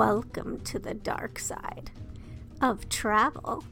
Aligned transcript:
Welcome 0.00 0.60
to 0.60 0.78
the 0.78 0.94
dark 0.94 1.38
side 1.38 1.90
of 2.62 2.88
travel. 2.88 3.62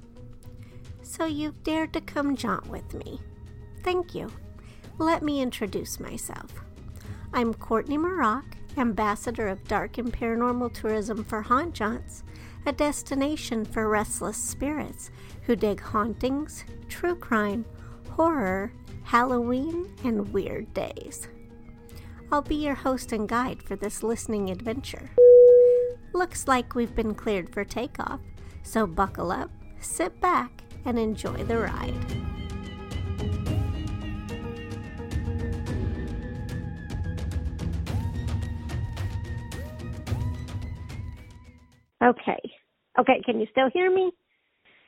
So 1.03 1.25
you've 1.25 1.63
dared 1.63 1.95
to 1.95 2.03
come 2.03 2.37
jaunt 2.37 2.67
with 2.67 2.93
me. 2.93 3.19
Thank 3.83 4.15
you. 4.15 4.31
Let 4.99 5.23
me 5.23 5.41
introduce 5.41 5.99
myself. 5.99 6.53
I'm 7.33 7.55
Courtney 7.55 7.97
Mroch, 7.97 8.45
ambassador 8.77 9.49
of 9.49 9.67
dark 9.69 9.97
and 9.97 10.13
paranormal 10.13 10.75
tourism 10.75 11.25
for 11.25 11.41
Haunt 11.41 11.75
Jaunts, 11.75 12.25
a 12.67 12.73
destination 12.73 13.65
for 13.65 13.89
restless 13.89 14.37
spirits 14.37 15.11
who 15.45 15.57
dig 15.57 15.81
hauntings, 15.81 16.67
true 16.91 17.17
crime, 17.17 17.65
horror, 18.11 18.71
Halloween, 19.03 19.97
and 20.05 20.31
weird 20.35 20.75
days. 20.75 21.27
I'll 22.31 22.43
be 22.43 22.57
your 22.57 22.75
host 22.75 23.13
and 23.13 23.27
guide 23.27 23.63
for 23.63 23.77
this 23.77 24.03
listening 24.03 24.51
adventure. 24.51 25.09
Looks 26.19 26.49
like 26.49 26.75
we've 26.75 26.97
been 26.97 27.15
cleared 27.15 27.49
for 27.49 27.65
takeoff, 27.65 28.19
so 28.65 28.89
buckle 28.89 29.31
up, 29.31 29.53
sit 29.79 30.21
back, 30.21 30.51
and 30.85 30.99
enjoy 30.99 31.45
the 31.45 31.59
ride. 31.59 31.95
Okay. 42.03 42.41
Okay, 42.99 43.23
can 43.25 43.39
you 43.39 43.47
still 43.53 43.71
hear 43.73 43.89
me? 43.89 44.11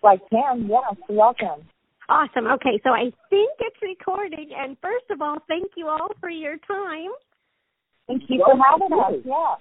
I 0.02 0.18
can, 0.30 0.66
yes. 0.68 0.96
Welcome. 1.08 1.68
Awesome. 2.08 2.48
Okay, 2.48 2.80
so 2.82 2.90
I 2.90 3.12
think 3.30 3.52
it's 3.60 3.76
recording. 3.80 4.50
And 4.58 4.76
first 4.82 5.04
of 5.12 5.22
all, 5.22 5.36
thank 5.46 5.70
you 5.76 5.86
all 5.86 6.08
for 6.18 6.28
your 6.28 6.56
time. 6.66 7.12
Thank 8.08 8.24
you 8.28 8.44
for 8.44 8.58
having 8.68 8.98
us. 8.98 9.22
Yeah. 9.24 9.54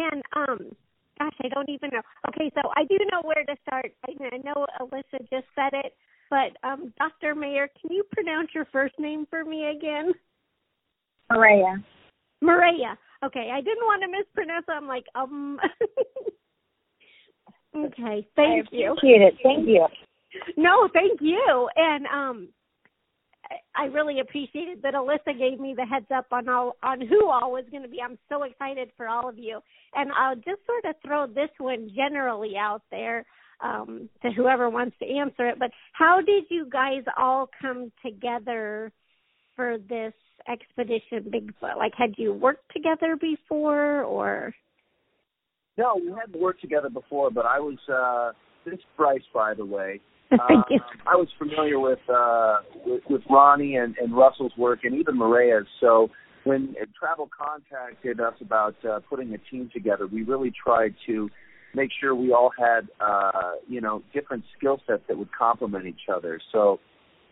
And 0.00 0.22
um, 0.36 0.58
gosh, 1.18 1.34
I 1.42 1.48
don't 1.48 1.68
even 1.68 1.90
know. 1.92 2.02
Okay, 2.28 2.50
so 2.54 2.70
I 2.76 2.84
do 2.84 2.98
know 3.10 3.22
where 3.22 3.44
to 3.44 3.56
start. 3.66 3.92
I 4.06 4.12
know 4.44 4.66
Alyssa 4.80 5.20
just 5.30 5.46
said 5.54 5.72
it, 5.72 5.94
but 6.30 6.56
um, 6.66 6.92
Dr. 6.98 7.34
Mayor, 7.34 7.68
can 7.80 7.92
you 7.92 8.04
pronounce 8.12 8.48
your 8.54 8.66
first 8.72 8.94
name 8.98 9.26
for 9.30 9.44
me 9.44 9.70
again? 9.76 10.12
Maria. 11.30 11.82
Maria. 12.40 12.98
Okay, 13.24 13.50
I 13.52 13.60
didn't 13.60 13.84
want 13.84 14.02
to 14.02 14.08
mispronounce. 14.08 14.66
It. 14.68 14.72
I'm 14.72 14.86
like, 14.86 15.04
um. 15.14 15.58
okay, 17.76 18.26
thank 18.36 18.66
I 18.72 18.76
you. 18.76 18.92
Appreciate 18.92 19.22
it. 19.22 19.34
Thank 19.42 19.68
you. 19.68 19.86
No, 20.56 20.88
thank 20.92 21.20
you. 21.20 21.68
And 21.76 22.06
um, 22.06 22.48
I 23.76 23.86
really 23.86 24.20
appreciated 24.20 24.82
that 24.82 24.94
Alyssa 24.94 25.38
gave 25.38 25.60
me 25.60 25.74
the 25.76 25.84
heads 25.84 26.06
up 26.14 26.26
on 26.32 26.48
all 26.48 26.76
on 26.82 27.00
who 27.00 27.28
all 27.28 27.52
was 27.52 27.64
going 27.70 27.82
to 27.82 27.88
be. 27.88 28.00
I'm 28.00 28.18
so 28.28 28.44
excited 28.44 28.90
for 28.96 29.08
all 29.08 29.28
of 29.28 29.38
you, 29.38 29.60
and 29.94 30.10
I'll 30.12 30.36
just 30.36 30.64
sort 30.66 30.84
of 30.86 30.94
throw 31.04 31.26
this 31.26 31.50
one 31.58 31.90
generally 31.94 32.54
out 32.58 32.82
there 32.90 33.24
um, 33.62 34.08
to 34.22 34.30
whoever 34.30 34.70
wants 34.70 34.96
to 35.00 35.06
answer 35.06 35.48
it. 35.48 35.58
But 35.58 35.70
how 35.92 36.20
did 36.20 36.44
you 36.50 36.68
guys 36.70 37.02
all 37.18 37.48
come 37.60 37.92
together 38.04 38.92
for 39.56 39.78
this 39.78 40.14
expedition 40.48 41.30
Bigfoot? 41.32 41.76
Like, 41.76 41.92
had 41.96 42.14
you 42.16 42.32
worked 42.32 42.72
together 42.72 43.16
before, 43.20 44.02
or? 44.02 44.54
No, 45.76 45.96
we 45.96 46.12
hadn't 46.12 46.40
worked 46.40 46.60
together 46.60 46.90
before, 46.90 47.30
but 47.30 47.46
I 47.46 47.58
was. 47.60 47.78
uh 47.88 48.32
This 48.64 48.80
Bryce, 48.96 49.28
by 49.34 49.52
the 49.54 49.66
way. 49.66 50.00
Um, 50.44 50.64
I 51.06 51.16
was 51.16 51.28
familiar 51.38 51.78
with 51.78 52.00
uh, 52.08 52.58
with, 52.84 53.02
with 53.08 53.22
Ronnie 53.30 53.76
and, 53.76 53.94
and 53.98 54.16
Russell's 54.16 54.52
work, 54.58 54.80
and 54.82 54.94
even 54.94 55.16
Maria's. 55.16 55.66
So 55.80 56.10
when 56.44 56.74
Travel 56.98 57.28
contacted 57.36 58.20
us 58.20 58.34
about 58.40 58.74
uh, 58.84 59.00
putting 59.08 59.32
a 59.34 59.38
team 59.50 59.70
together, 59.72 60.06
we 60.06 60.22
really 60.22 60.52
tried 60.52 60.94
to 61.06 61.30
make 61.74 61.90
sure 62.00 62.14
we 62.14 62.32
all 62.32 62.50
had 62.58 62.88
uh, 63.00 63.52
you 63.68 63.80
know 63.80 64.02
different 64.12 64.44
skill 64.56 64.80
sets 64.86 65.02
that 65.08 65.16
would 65.16 65.30
complement 65.32 65.86
each 65.86 66.08
other. 66.12 66.40
So 66.52 66.80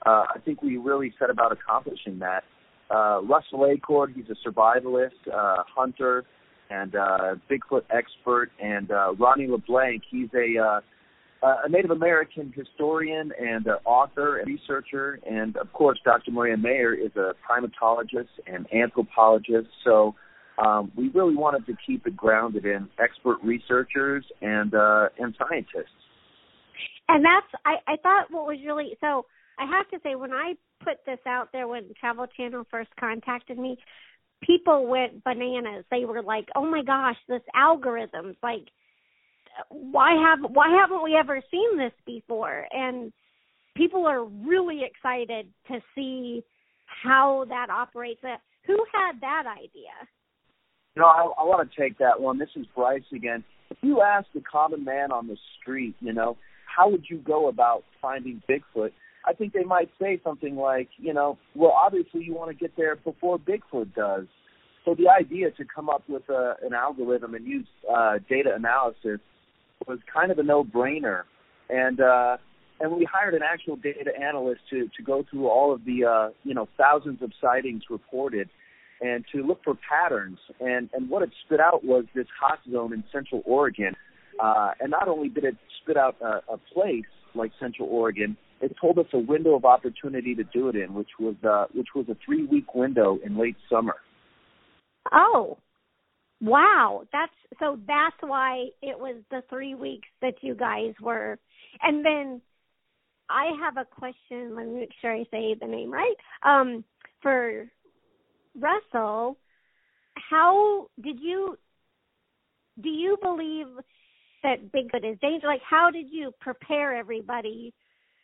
uh, 0.07 0.27
I 0.35 0.39
think 0.45 0.63
we 0.63 0.77
really 0.77 1.13
set 1.19 1.31
about 1.31 1.53
accomplishing 1.53 2.19
that. 2.21 2.45
Uh, 2.91 3.23
Russell 3.23 3.61
Acord, 3.61 4.15
he's 4.15 4.27
a 4.29 4.49
survivalist, 4.49 5.11
uh, 5.33 5.63
hunter, 5.75 6.25
and 6.71 6.95
uh, 6.95 7.37
Bigfoot 7.51 7.83
expert, 7.91 8.51
and 8.63 8.91
uh, 8.91 9.13
Ronnie 9.15 9.47
LeBlanc, 9.47 10.03
he's 10.11 10.29
a 10.35 10.61
uh, 10.61 10.81
a 11.43 11.69
Native 11.69 11.91
American 11.91 12.53
historian 12.55 13.33
and 13.39 13.67
uh, 13.67 13.79
author 13.85 14.39
and 14.39 14.47
researcher, 14.47 15.19
and 15.29 15.57
of 15.57 15.73
course, 15.73 15.99
Dr. 16.05 16.31
Maria 16.31 16.57
Mayor 16.57 16.95
is 16.95 17.11
a 17.17 17.35
primatologist 17.49 18.29
and 18.47 18.67
anthropologist. 18.73 19.69
So 19.85 20.15
um, 20.59 20.93
we 20.97 21.09
really 21.09 21.35
wanted 21.35 21.67
to 21.67 21.75
keep 21.85 22.07
it 22.07 22.17
grounded 22.17 22.65
in 22.65 22.89
expert 23.03 23.39
researchers 23.43 24.25
and 24.41 24.75
uh, 24.75 25.09
and 25.19 25.35
scientists. 25.39 25.91
And 27.09 27.25
that's 27.25 27.63
I, 27.65 27.93
I 27.93 27.97
thought 27.97 28.31
what 28.31 28.47
was 28.47 28.59
really 28.65 28.97
so. 29.01 29.27
I 29.59 29.67
have 29.67 29.89
to 29.91 29.99
say 30.03 30.15
when 30.15 30.33
I 30.33 30.55
put 30.83 31.05
this 31.07 31.19
out 31.27 31.49
there 31.53 31.69
when 31.69 31.91
Travel 31.99 32.27
Channel 32.37 32.67
first 32.71 32.91
contacted 32.99 33.59
me, 33.59 33.79
people 34.43 34.87
went 34.87 35.25
bananas. 35.25 35.85
They 35.91 36.05
were 36.05 36.23
like, 36.23 36.49
"Oh 36.55 36.65
my 36.65 36.83
gosh, 36.83 37.17
this 37.29 37.43
algorithms 37.57 38.37
like." 38.43 38.69
Why 39.69 40.15
have 40.15 40.51
why 40.51 40.69
haven't 40.81 41.03
we 41.03 41.17
ever 41.17 41.41
seen 41.51 41.77
this 41.77 41.93
before? 42.07 42.67
And 42.71 43.13
people 43.77 44.07
are 44.07 44.25
really 44.25 44.83
excited 44.85 45.49
to 45.69 45.81
see 45.95 46.43
how 46.87 47.47
that 47.49 47.71
operates. 47.71 48.23
Uh, 48.25 48.37
Who 48.67 48.85
had 48.93 49.21
that 49.21 49.45
idea? 49.47 49.95
You 50.95 51.03
know, 51.03 51.09
I, 51.09 51.23
I 51.41 51.45
want 51.45 51.71
to 51.71 51.81
take 51.81 51.99
that 51.99 52.21
one. 52.21 52.39
This 52.39 52.51
is 52.57 52.67
Bryce 52.75 53.03
again. 53.15 53.45
If 53.71 53.79
you 53.81 54.03
ask 54.03 54.27
the 54.35 54.43
common 54.43 54.85
man 54.85 55.11
on 55.11 55.27
the 55.27 55.39
street, 55.61 55.97
you 56.01 56.13
know, 56.13 56.37
how 56.67 56.91
would 56.91 57.05
you 57.09 57.19
go 57.19 57.49
about 57.49 57.85
finding 58.01 58.43
Bigfoot? 58.49 58.91
I 59.25 59.33
think 59.33 59.53
they 59.53 59.65
might 59.65 59.89
say 60.01 60.21
something 60.23 60.57
like, 60.57 60.89
you 60.99 61.15
know, 61.15 61.39
well, 61.55 61.71
obviously 61.71 62.25
you 62.25 62.35
want 62.35 62.51
to 62.51 62.57
get 62.57 62.77
there 62.77 62.97
before 62.97 63.39
Bigfoot 63.39 63.95
does. 63.95 64.27
So 64.85 64.95
the 64.95 65.09
idea 65.09 65.51
to 65.53 65.65
come 65.65 65.89
up 65.89 66.03
with 66.09 66.29
a, 66.29 66.57
an 66.63 66.75
algorithm 66.75 67.35
and 67.35 67.47
use 67.47 67.69
uh, 67.91 68.15
data 68.29 68.51
analysis 68.55 69.21
was 69.89 69.99
kind 70.13 70.31
of 70.31 70.39
a 70.39 70.43
no-brainer, 70.43 71.23
and 71.69 72.01
uh, 72.01 72.37
and 72.81 72.93
we 72.93 73.05
hired 73.05 73.35
an 73.35 73.43
actual 73.43 73.77
data 73.77 74.11
analyst 74.21 74.61
to 74.71 74.89
to 74.97 75.03
go 75.03 75.25
through 75.31 75.49
all 75.49 75.73
of 75.73 75.85
the 75.85 76.05
uh, 76.05 76.29
you 76.45 76.55
know 76.55 76.69
thousands 76.77 77.23
of 77.23 77.33
sightings 77.41 77.85
reported, 77.91 78.49
and 79.01 79.25
to 79.33 79.43
look 79.43 79.63
for 79.65 79.75
patterns. 79.89 80.39
And 80.61 80.91
and 80.93 81.09
what 81.09 81.23
it 81.23 81.31
spit 81.45 81.61
out 81.61 81.85
was 81.85 82.05
this 82.15 82.27
hot 82.41 82.59
zone 82.71 82.93
in 82.93 83.05
Central 83.13 83.43
Oregon, 83.45 83.95
uh, 84.43 84.73
and 84.81 84.91
not 84.91 85.09
only 85.09 85.29
did 85.29 85.45
it 85.45 85.57
spit 85.83 85.97
out 85.97 86.17
a, 86.21 86.41
a 86.53 86.59
place 86.73 87.05
like 87.35 87.53
Central 87.59 87.89
Oregon, 87.89 88.37
it 88.61 88.75
told 88.81 88.99
us 88.99 89.07
a 89.13 89.19
window 89.19 89.55
of 89.55 89.65
opportunity 89.65 90.35
to 90.35 90.45
do 90.45 90.69
it 90.69 90.77
in, 90.77 90.95
which 90.95 91.11
was 91.19 91.37
uh, 91.45 91.67
which 91.73 91.89
was 91.95 92.07
a 92.09 92.17
three-week 92.25 92.75
window 92.75 93.19
in 93.25 93.39
late 93.39 93.57
summer. 93.71 93.97
Oh, 95.13 95.59
wow! 96.43 97.05
That's 97.13 97.33
so 97.59 97.79
that's 97.87 98.17
why 98.21 98.67
it 98.83 98.99
was 98.99 99.17
the 99.31 99.43
three 99.49 99.75
weeks 99.75 100.09
that 100.21 100.35
you 100.43 100.55
guys 100.55 100.93
were. 101.01 101.39
And 101.83 102.05
then 102.05 102.41
I 103.31 103.53
have 103.61 103.77
a 103.77 103.85
question. 103.85 104.55
Let 104.55 104.67
me 104.67 104.81
make 104.81 104.93
sure 105.01 105.15
I 105.15 105.25
say 105.31 105.55
the 105.59 105.67
name 105.67 105.91
right. 105.93 106.17
Um, 106.43 106.85
for 107.23 107.67
Russell, 108.59 109.39
how 110.31 110.89
did 111.03 111.19
you? 111.21 111.57
Do 112.83 112.89
you 112.89 113.17
believe 113.23 113.67
that 114.43 114.73
Bigfoot 114.73 115.11
is 115.11 115.19
dangerous? 115.21 115.45
Like, 115.45 115.61
how 115.69 115.91
did 115.91 116.07
you 116.11 116.33
prepare 116.41 116.95
everybody 116.95 117.73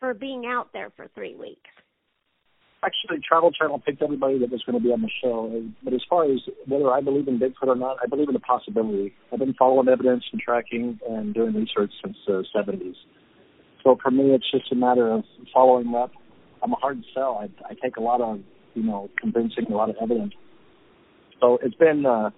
for 0.00 0.14
being 0.14 0.46
out 0.46 0.72
there 0.72 0.90
for 0.96 1.06
three 1.14 1.36
weeks? 1.36 1.70
Actually 2.84 3.18
Travel 3.26 3.50
Channel 3.50 3.80
picked 3.80 4.02
everybody 4.02 4.38
that 4.38 4.50
was 4.50 4.62
going 4.64 4.78
to 4.78 4.82
be 4.82 4.92
on 4.92 5.02
the 5.02 5.10
show. 5.22 5.62
But 5.82 5.94
as 5.94 6.00
far 6.08 6.24
as 6.24 6.40
whether 6.66 6.90
I 6.90 7.00
believe 7.00 7.28
in 7.28 7.38
Bigfoot 7.38 7.68
or 7.68 7.76
not, 7.76 7.96
I 8.02 8.06
believe 8.06 8.28
in 8.28 8.34
the 8.34 8.40
possibility. 8.40 9.14
I've 9.32 9.38
been 9.38 9.54
following 9.54 9.88
evidence 9.88 10.24
and 10.32 10.40
tracking 10.40 10.98
and 11.08 11.34
doing 11.34 11.54
research 11.54 11.90
since 12.04 12.16
the 12.26 12.44
70s. 12.54 12.94
So 13.82 13.98
for 14.02 14.10
me, 14.10 14.34
it's 14.34 14.50
just 14.50 14.70
a 14.72 14.74
matter 14.74 15.10
of 15.10 15.24
following 15.52 15.94
up. 15.94 16.12
I'm 16.62 16.72
a 16.72 16.76
hard 16.76 17.02
sell. 17.14 17.40
I, 17.40 17.48
I 17.70 17.74
take 17.74 17.96
a 17.96 18.00
lot 18.00 18.20
of, 18.20 18.40
you 18.74 18.82
know, 18.82 19.08
convincing, 19.20 19.66
a 19.70 19.76
lot 19.76 19.90
of 19.90 19.96
evidence. 20.00 20.34
So 21.40 21.58
it's 21.62 21.76
been, 21.76 22.04
uh, 22.04 22.30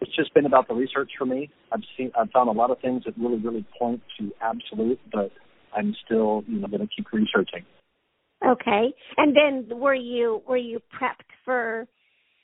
it's 0.00 0.14
just 0.14 0.32
been 0.34 0.46
about 0.46 0.68
the 0.68 0.74
research 0.74 1.10
for 1.18 1.26
me. 1.26 1.50
I've 1.72 1.82
seen, 1.96 2.12
I've 2.18 2.30
found 2.30 2.48
a 2.48 2.52
lot 2.52 2.70
of 2.70 2.78
things 2.80 3.04
that 3.04 3.14
really, 3.18 3.38
really 3.38 3.66
point 3.78 4.02
to 4.18 4.30
absolute, 4.40 5.00
but 5.12 5.32
I'm 5.76 5.94
still, 6.04 6.44
you 6.46 6.60
know, 6.60 6.68
going 6.68 6.80
to 6.80 6.88
keep 6.94 7.12
researching. 7.12 7.64
Okay. 8.46 8.92
And 9.16 9.36
then 9.36 9.78
were 9.78 9.94
you 9.94 10.42
were 10.46 10.56
you 10.56 10.80
prepped 11.00 11.30
for 11.44 11.86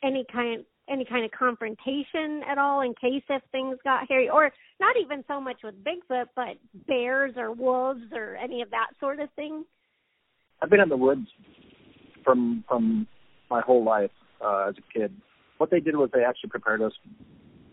any 0.02 0.24
kind 0.32 0.64
any 0.88 1.04
kind 1.04 1.24
of 1.24 1.30
confrontation 1.30 2.42
at 2.48 2.58
all 2.58 2.80
in 2.80 2.94
case 2.94 3.22
if 3.28 3.42
things 3.52 3.76
got 3.84 4.08
hairy 4.08 4.28
or 4.28 4.50
not 4.80 4.96
even 5.00 5.24
so 5.28 5.40
much 5.40 5.58
with 5.62 5.74
Bigfoot 5.84 6.26
but 6.34 6.56
bears 6.86 7.34
or 7.36 7.52
wolves 7.52 8.00
or 8.12 8.36
any 8.36 8.62
of 8.62 8.70
that 8.70 8.88
sort 8.98 9.20
of 9.20 9.28
thing? 9.36 9.64
I've 10.62 10.70
been 10.70 10.80
in 10.80 10.88
the 10.88 10.96
woods 10.96 11.26
from 12.24 12.64
from 12.68 13.06
my 13.50 13.60
whole 13.60 13.84
life 13.84 14.10
uh, 14.44 14.68
as 14.68 14.74
a 14.78 14.98
kid. 14.98 15.12
What 15.58 15.70
they 15.70 15.80
did 15.80 15.96
was 15.96 16.10
they 16.12 16.24
actually 16.24 16.50
prepared 16.50 16.82
us 16.82 16.92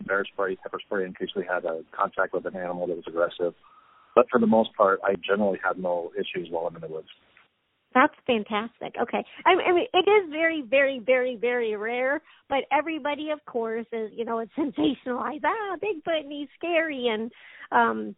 bear 0.06 0.24
spray, 0.24 0.56
pepper 0.56 0.78
spray 0.84 1.04
in 1.04 1.14
case 1.14 1.28
we 1.36 1.44
had 1.44 1.64
a 1.64 1.82
contact 1.96 2.32
with 2.32 2.46
an 2.46 2.56
animal 2.56 2.86
that 2.86 2.96
was 2.96 3.04
aggressive. 3.06 3.54
But 4.14 4.26
for 4.30 4.40
the 4.40 4.46
most 4.46 4.70
part, 4.74 5.00
I 5.04 5.14
generally 5.26 5.58
had 5.62 5.78
no 5.78 6.10
issues 6.16 6.48
while 6.50 6.66
I'm 6.66 6.74
in 6.74 6.80
the 6.80 6.88
woods. 6.88 7.08
That's 7.94 8.14
fantastic. 8.26 8.94
Okay. 9.00 9.24
I, 9.46 9.50
I 9.50 9.72
mean, 9.72 9.86
it 9.92 10.08
is 10.08 10.30
very, 10.30 10.62
very, 10.62 11.00
very, 11.04 11.36
very 11.36 11.74
rare, 11.74 12.20
but 12.48 12.64
everybody, 12.70 13.30
of 13.30 13.44
course, 13.46 13.86
is, 13.92 14.10
you 14.14 14.24
know, 14.24 14.40
it's 14.40 14.52
sensationalized. 14.58 15.40
Ah, 15.44 15.76
Bigfoot 15.82 16.20
and 16.24 16.32
he's 16.32 16.48
scary. 16.58 17.08
And 17.08 17.32
um 17.72 18.14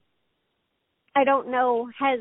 I 1.15 1.25
don't 1.25 1.51
know, 1.51 1.89
has, 1.99 2.21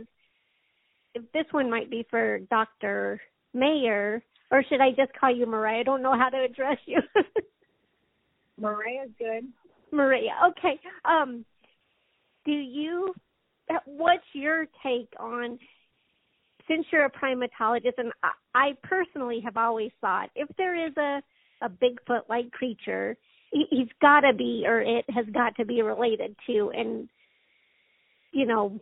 if 1.14 1.24
this 1.32 1.46
one 1.52 1.70
might 1.70 1.92
be 1.92 2.06
for 2.10 2.40
Dr. 2.50 3.22
Mayor, 3.54 4.24
or 4.52 4.64
should 4.68 4.82
I 4.82 4.90
just 4.92 5.14
call 5.20 5.34
you 5.34 5.46
Mariah? 5.46 5.82
I 5.82 5.84
don't 5.84 6.02
know 6.02 6.18
how 6.18 6.30
to 6.30 6.44
address 6.44 6.78
you. 6.86 7.00
Mariah's 8.60 9.12
good. 9.18 9.48
Maria. 9.92 10.32
Okay. 10.50 10.80
Um, 11.06 11.46
do 12.46 12.52
you? 12.52 13.14
What's 13.86 14.24
your 14.34 14.66
take 14.84 15.10
on? 15.20 15.60
Since 16.70 16.86
you're 16.92 17.06
a 17.06 17.12
primatologist, 17.12 17.98
and 17.98 18.12
I, 18.54 18.74
personally 18.84 19.42
have 19.44 19.58
always 19.58 19.92
thought 20.02 20.30
if 20.36 20.48
there 20.58 20.88
is 20.88 20.96
a 20.98 21.22
a 21.62 21.70
Bigfoot-like 21.70 22.52
creature, 22.52 23.18
he, 23.52 23.66
he's 23.70 23.90
got 24.02 24.22
to 24.22 24.34
be, 24.34 24.64
or 24.66 24.80
it 24.80 25.04
has 25.10 25.26
got 25.34 25.58
to 25.58 25.66
be 25.66 25.82
related 25.82 26.36
to, 26.48 26.72
and 26.74 27.10
you 28.32 28.46
know, 28.46 28.80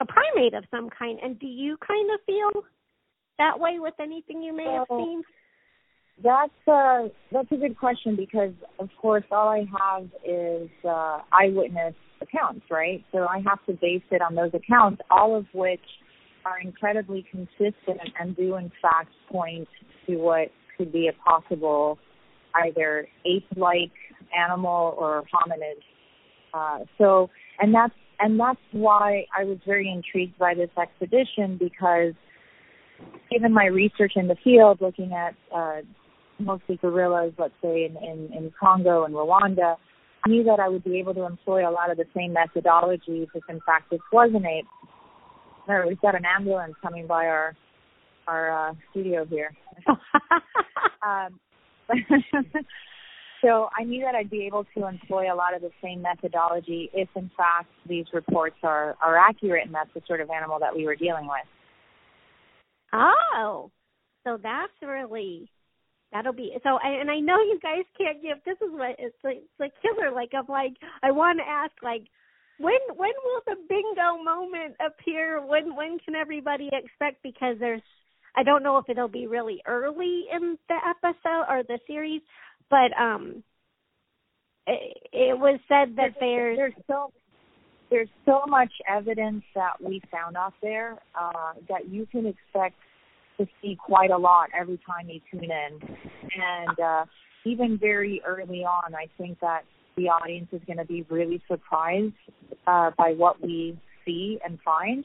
a 0.00 0.06
primate 0.06 0.54
of 0.54 0.64
some 0.70 0.88
kind. 0.90 1.18
And 1.22 1.38
do 1.38 1.46
you 1.46 1.76
kind 1.86 2.10
of 2.12 2.20
feel 2.24 2.62
that 3.38 3.58
way 3.58 3.78
with 3.78 3.94
anything 4.00 4.42
you 4.42 4.56
may 4.56 4.64
have 4.64 4.86
seen? 4.88 5.22
That's 6.22 6.68
uh 6.68 7.08
that's 7.32 7.50
a 7.50 7.56
good 7.56 7.76
question 7.76 8.14
because 8.14 8.52
of 8.78 8.88
course 9.00 9.24
all 9.32 9.48
I 9.48 9.66
have 9.80 10.04
is 10.24 10.70
uh 10.84 11.20
eyewitness 11.32 11.94
accounts, 12.20 12.64
right? 12.70 13.04
So 13.10 13.26
I 13.26 13.42
have 13.46 13.64
to 13.66 13.72
base 13.72 14.02
it 14.12 14.22
on 14.22 14.36
those 14.36 14.52
accounts, 14.54 15.02
all 15.10 15.36
of 15.36 15.46
which 15.52 15.80
are 16.44 16.60
incredibly 16.60 17.24
consistent 17.30 18.00
and 18.18 18.36
do 18.36 18.56
in 18.56 18.70
fact 18.82 19.10
point 19.30 19.68
to 20.06 20.16
what 20.16 20.48
could 20.76 20.92
be 20.92 21.08
a 21.08 21.12
possible 21.12 21.98
either 22.54 23.06
ape-like 23.24 23.92
animal 24.36 24.94
or 24.98 25.24
hominid. 25.32 25.80
Uh, 26.52 26.84
so, 26.98 27.30
and 27.58 27.74
that's 27.74 27.94
and 28.20 28.38
that's 28.38 28.60
why 28.72 29.26
I 29.36 29.44
was 29.44 29.58
very 29.66 29.90
intrigued 29.90 30.38
by 30.38 30.54
this 30.54 30.70
expedition 30.80 31.56
because, 31.58 32.14
given 33.30 33.52
my 33.52 33.66
research 33.66 34.12
in 34.14 34.28
the 34.28 34.36
field, 34.44 34.78
looking 34.80 35.12
at 35.12 35.34
uh, 35.54 35.80
mostly 36.38 36.76
gorillas, 36.76 37.32
let's 37.38 37.54
say 37.62 37.84
in, 37.84 37.96
in, 37.96 38.32
in 38.32 38.52
Congo 38.58 39.04
and 39.04 39.14
Rwanda, 39.14 39.76
I 40.24 40.28
knew 40.28 40.44
that 40.44 40.60
I 40.60 40.68
would 40.68 40.84
be 40.84 40.98
able 40.98 41.14
to 41.14 41.24
employ 41.24 41.68
a 41.68 41.72
lot 41.72 41.90
of 41.90 41.96
the 41.96 42.06
same 42.16 42.34
methodologies 42.34 43.28
if 43.34 43.42
in 43.48 43.60
fact 43.66 43.90
this 43.90 44.00
was 44.12 44.30
an 44.34 44.46
ape. 44.46 44.66
There, 45.66 45.86
we've 45.86 46.00
got 46.00 46.14
an 46.14 46.24
ambulance 46.24 46.74
coming 46.82 47.06
by 47.06 47.26
our 47.26 47.56
our 48.26 48.70
uh, 48.70 48.74
studio 48.90 49.24
here. 49.26 49.54
um, 51.06 51.38
so 53.42 53.68
I 53.78 53.84
knew 53.84 54.02
that 54.02 54.14
I'd 54.14 54.30
be 54.30 54.46
able 54.46 54.64
to 54.76 54.86
employ 54.86 55.32
a 55.32 55.36
lot 55.36 55.54
of 55.54 55.60
the 55.60 55.70
same 55.82 56.00
methodology 56.00 56.90
if 56.94 57.08
in 57.16 57.30
fact 57.36 57.68
these 57.86 58.06
reports 58.12 58.56
are 58.62 58.96
are 59.02 59.16
accurate 59.18 59.66
and 59.66 59.74
that's 59.74 59.90
the 59.94 60.02
sort 60.06 60.20
of 60.20 60.30
animal 60.30 60.58
that 60.60 60.74
we 60.74 60.86
were 60.86 60.96
dealing 60.96 61.26
with. 61.26 61.46
Oh, 62.92 63.70
so 64.24 64.38
that's 64.42 64.72
really 64.82 65.50
that'll 66.12 66.32
be 66.32 66.52
so 66.62 66.78
and 66.82 67.10
i 67.10 67.18
know 67.18 67.36
you 67.40 67.58
guys 67.62 67.84
can't 67.98 68.22
give 68.22 68.38
this 68.44 68.56
is 68.66 68.72
what 68.72 68.94
it's 68.98 69.16
like 69.24 69.38
it's 69.38 69.60
like 69.60 69.72
killer 69.82 70.10
like 70.12 70.30
i'm 70.32 70.46
like 70.48 70.74
i 71.02 71.10
want 71.10 71.38
to 71.38 71.44
ask 71.44 71.72
like 71.82 72.04
when 72.58 72.78
when 72.96 73.12
will 73.24 73.40
the 73.46 73.56
bingo 73.68 74.22
moment 74.22 74.76
appear 74.84 75.44
when 75.44 75.74
when 75.76 75.98
can 75.98 76.14
everybody 76.14 76.70
expect 76.72 77.22
because 77.22 77.56
there's 77.58 77.82
i 78.36 78.42
don't 78.42 78.62
know 78.62 78.78
if 78.78 78.88
it'll 78.88 79.08
be 79.08 79.26
really 79.26 79.60
early 79.66 80.24
in 80.32 80.56
the 80.68 80.76
episode 80.88 81.44
or 81.48 81.62
the 81.64 81.78
series 81.86 82.22
but 82.70 82.92
um 83.00 83.42
it, 84.66 84.96
it 85.12 85.38
was 85.38 85.60
said 85.68 85.96
that 85.96 86.14
there's 86.20 86.56
there's 86.56 86.74
so 86.86 87.12
there's 87.90 88.08
so 88.24 88.42
much 88.48 88.72
evidence 88.88 89.42
that 89.54 89.72
we 89.80 90.00
found 90.10 90.36
out 90.36 90.54
there 90.62 90.98
uh 91.20 91.52
that 91.68 91.88
you 91.88 92.06
can 92.06 92.26
expect 92.26 92.76
to 93.38 93.46
see 93.60 93.76
quite 93.76 94.10
a 94.10 94.16
lot 94.16 94.48
every 94.58 94.78
time 94.86 95.08
you 95.08 95.20
tune 95.30 95.50
in. 95.50 95.96
And 96.36 96.80
uh, 96.80 97.04
even 97.44 97.78
very 97.78 98.20
early 98.26 98.64
on, 98.64 98.94
I 98.94 99.06
think 99.18 99.40
that 99.40 99.62
the 99.96 100.08
audience 100.08 100.48
is 100.52 100.60
going 100.66 100.78
to 100.78 100.84
be 100.84 101.02
really 101.08 101.42
surprised 101.48 102.14
uh, 102.66 102.90
by 102.96 103.12
what 103.12 103.40
we 103.42 103.78
see 104.04 104.38
and 104.44 104.58
find. 104.64 105.04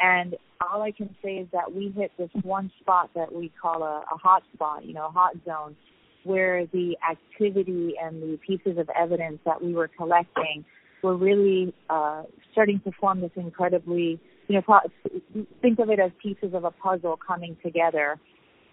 And 0.00 0.36
all 0.60 0.82
I 0.82 0.92
can 0.92 1.14
say 1.22 1.36
is 1.36 1.48
that 1.52 1.72
we 1.72 1.92
hit 1.96 2.12
this 2.18 2.30
one 2.42 2.70
spot 2.80 3.10
that 3.14 3.32
we 3.34 3.52
call 3.60 3.82
a, 3.82 4.04
a 4.12 4.16
hot 4.16 4.42
spot, 4.54 4.84
you 4.84 4.94
know, 4.94 5.06
a 5.06 5.10
hot 5.10 5.34
zone, 5.44 5.76
where 6.24 6.66
the 6.66 6.96
activity 7.08 7.94
and 8.00 8.22
the 8.22 8.38
pieces 8.46 8.78
of 8.78 8.88
evidence 8.90 9.38
that 9.44 9.62
we 9.62 9.72
were 9.72 9.88
collecting 9.88 10.64
were 11.02 11.16
really 11.16 11.74
uh, 11.90 12.22
starting 12.52 12.80
to 12.80 12.92
form 13.00 13.20
this 13.20 13.30
incredibly 13.36 14.20
you 14.48 14.54
know, 14.54 15.44
think 15.60 15.78
of 15.78 15.90
it 15.90 16.00
as 16.00 16.10
pieces 16.22 16.54
of 16.54 16.64
a 16.64 16.70
puzzle 16.70 17.18
coming 17.24 17.56
together. 17.62 18.18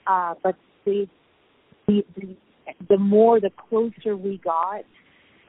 Uh, 0.08 0.34
but 0.42 0.56
the, 0.86 1.08
the, 1.88 2.06
the, 2.16 2.36
the 2.90 2.98
more, 2.98 3.40
the 3.40 3.52
closer 3.70 4.16
we 4.16 4.40
got, 4.44 4.86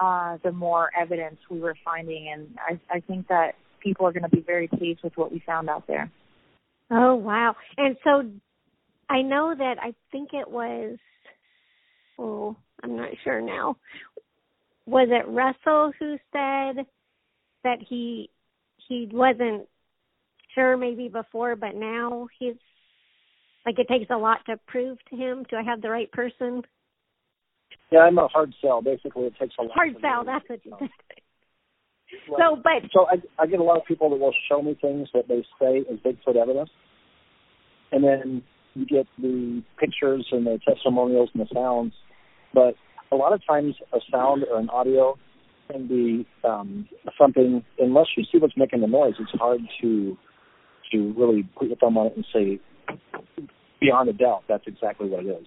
uh, 0.01 0.39
the 0.45 0.53
more 0.53 0.91
evidence 0.99 1.39
we 1.51 1.61
were 1.61 1.77
finding. 1.85 2.29
And 2.33 2.49
I, 2.59 2.97
I 2.97 3.01
think 3.01 3.29
that 3.29 3.53
people 3.81 4.07
are 4.07 4.13
going 4.13 4.23
to 4.23 4.29
be 4.29 4.41
very 4.41 4.69
pleased 4.69 5.01
with 5.03 5.17
what 5.17 5.33
we 5.33 5.43
found 5.47 5.69
out 5.69 5.87
there. 5.87 6.11
Oh, 6.91 7.15
wow. 7.15 7.57
And 7.77 7.97
so 8.05 8.31
I 9.09 9.23
know 9.23 9.55
that 9.57 9.77
I 9.81 9.95
think 10.13 10.31
it 10.33 10.49
was, 10.49 10.99
oh, 12.19 12.57
I'm 12.83 12.97
not 12.97 13.11
sure 13.25 13.41
now. 13.41 13.77
Was 14.87 15.09
it 15.11 15.29
Russell 15.29 15.93
who 15.99 16.17
said 16.33 16.87
that 17.65 17.79
he 17.89 18.31
he 18.89 19.09
wasn't 19.13 19.67
sure 20.55 20.77
maybe 20.77 21.09
before, 21.09 21.57
but 21.57 21.75
now 21.75 22.29
he's 22.39 22.55
like 23.65 23.79
it 23.79 23.88
takes 23.88 24.11
a 24.11 24.17
lot 24.17 24.38
to 24.47 24.57
prove 24.69 24.99
to 25.11 25.17
him. 25.17 25.45
Do 25.50 25.57
I 25.57 25.62
have 25.62 25.83
the 25.83 25.91
right 25.91 26.11
person? 26.12 26.62
Yeah, 27.90 28.00
I'm 28.00 28.19
a 28.19 28.28
hard 28.28 28.55
sell. 28.61 28.83
Basically, 28.83 29.25
it 29.25 29.35
takes 29.38 29.55
a 29.59 29.62
lot. 29.62 29.73
Hard 29.75 29.97
sell. 30.00 30.25
That's 30.25 30.49
what 30.49 30.64
you 30.64 30.73
said. 30.78 30.88
so, 32.28 32.57
but 32.57 32.90
so 32.93 33.07
I, 33.07 33.43
I 33.43 33.47
get 33.47 33.61
a 33.61 33.62
lot 33.62 33.78
of 33.78 33.85
people 33.87 34.11
that 34.11 34.16
will 34.16 34.35
show 34.49 34.62
me 34.62 34.76
things 34.81 35.09
that 35.14 35.28
they 35.28 35.45
say 35.61 35.78
is 35.78 36.00
Bigfoot 36.00 36.37
evidence, 36.37 36.71
and 37.93 38.02
then 38.02 38.43
you 38.75 38.87
get 38.87 39.07
the 39.19 39.62
pictures 39.78 40.26
and 40.33 40.47
the 40.47 40.59
testimonials 40.66 41.31
and 41.35 41.43
the 41.43 41.55
sounds. 41.55 41.93
But 42.52 42.75
a 43.12 43.16
lot 43.16 43.33
of 43.33 43.40
times, 43.47 43.75
a 43.93 43.99
sound 44.11 44.45
or 44.50 44.59
an 44.59 44.69
audio 44.69 45.16
can 45.71 45.87
be 45.87 46.26
um, 46.45 46.88
something. 47.19 47.64
Unless 47.78 48.07
you 48.16 48.25
see 48.33 48.38
what's 48.38 48.57
making 48.57 48.81
the 48.81 48.88
noise, 48.88 49.14
it's 49.21 49.31
hard 49.33 49.61
to 49.83 50.16
to 50.93 51.14
really 51.16 51.49
put 51.57 51.69
your 51.69 51.76
thumb 51.76 51.99
on 51.99 52.07
it 52.07 52.16
and 52.16 52.25
say, 52.33 52.61
beyond 53.81 54.09
a 54.09 54.12
doubt, 54.12 54.45
that's 54.49 54.64
exactly 54.66 55.09
what 55.09 55.25
it 55.25 55.28
is. 55.28 55.47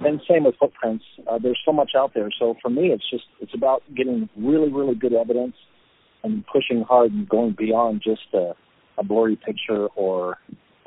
And 0.00 0.20
same 0.28 0.44
with 0.44 0.56
footprints. 0.58 1.04
Uh, 1.30 1.38
there's 1.38 1.60
so 1.64 1.72
much 1.72 1.92
out 1.96 2.12
there. 2.14 2.28
So 2.38 2.56
for 2.60 2.68
me, 2.68 2.88
it's 2.88 3.08
just 3.10 3.24
it's 3.40 3.54
about 3.54 3.82
getting 3.96 4.28
really, 4.36 4.72
really 4.72 4.94
good 4.94 5.12
evidence 5.12 5.54
and 6.24 6.44
pushing 6.46 6.82
hard 6.82 7.12
and 7.12 7.28
going 7.28 7.54
beyond 7.56 8.02
just 8.02 8.22
a, 8.32 8.54
a 8.98 9.04
blurry 9.04 9.36
picture 9.36 9.86
or 9.94 10.38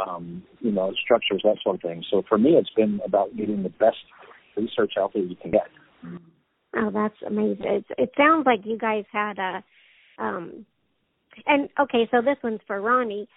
um, 0.06 0.44
you 0.60 0.72
know 0.72 0.94
structures 1.04 1.42
that 1.44 1.58
sort 1.64 1.76
of 1.76 1.82
thing. 1.82 2.04
So 2.12 2.24
for 2.28 2.38
me, 2.38 2.52
it's 2.52 2.70
been 2.76 3.00
about 3.06 3.36
getting 3.38 3.64
the 3.64 3.70
best 3.70 3.98
research 4.56 4.94
out 5.00 5.14
there 5.14 5.24
you 5.24 5.36
can 5.36 5.52
get. 5.52 5.68
Oh, 6.76 6.92
that's 6.92 7.16
amazing! 7.26 7.66
It, 7.66 7.86
it 7.98 8.12
sounds 8.18 8.46
like 8.46 8.60
you 8.66 8.78
guys 8.78 9.06
had 9.12 9.40
a 9.40 9.64
um, 10.18 10.66
and 11.46 11.70
okay, 11.80 12.08
so 12.12 12.22
this 12.22 12.38
one's 12.44 12.60
for 12.68 12.82
Ronnie 12.82 13.28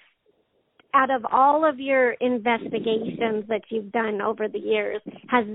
out 0.94 1.10
of 1.10 1.24
all 1.30 1.68
of 1.68 1.78
your 1.78 2.12
investigations 2.12 3.44
that 3.48 3.62
you've 3.68 3.92
done 3.92 4.20
over 4.20 4.48
the 4.48 4.58
years, 4.58 5.00
has 5.28 5.46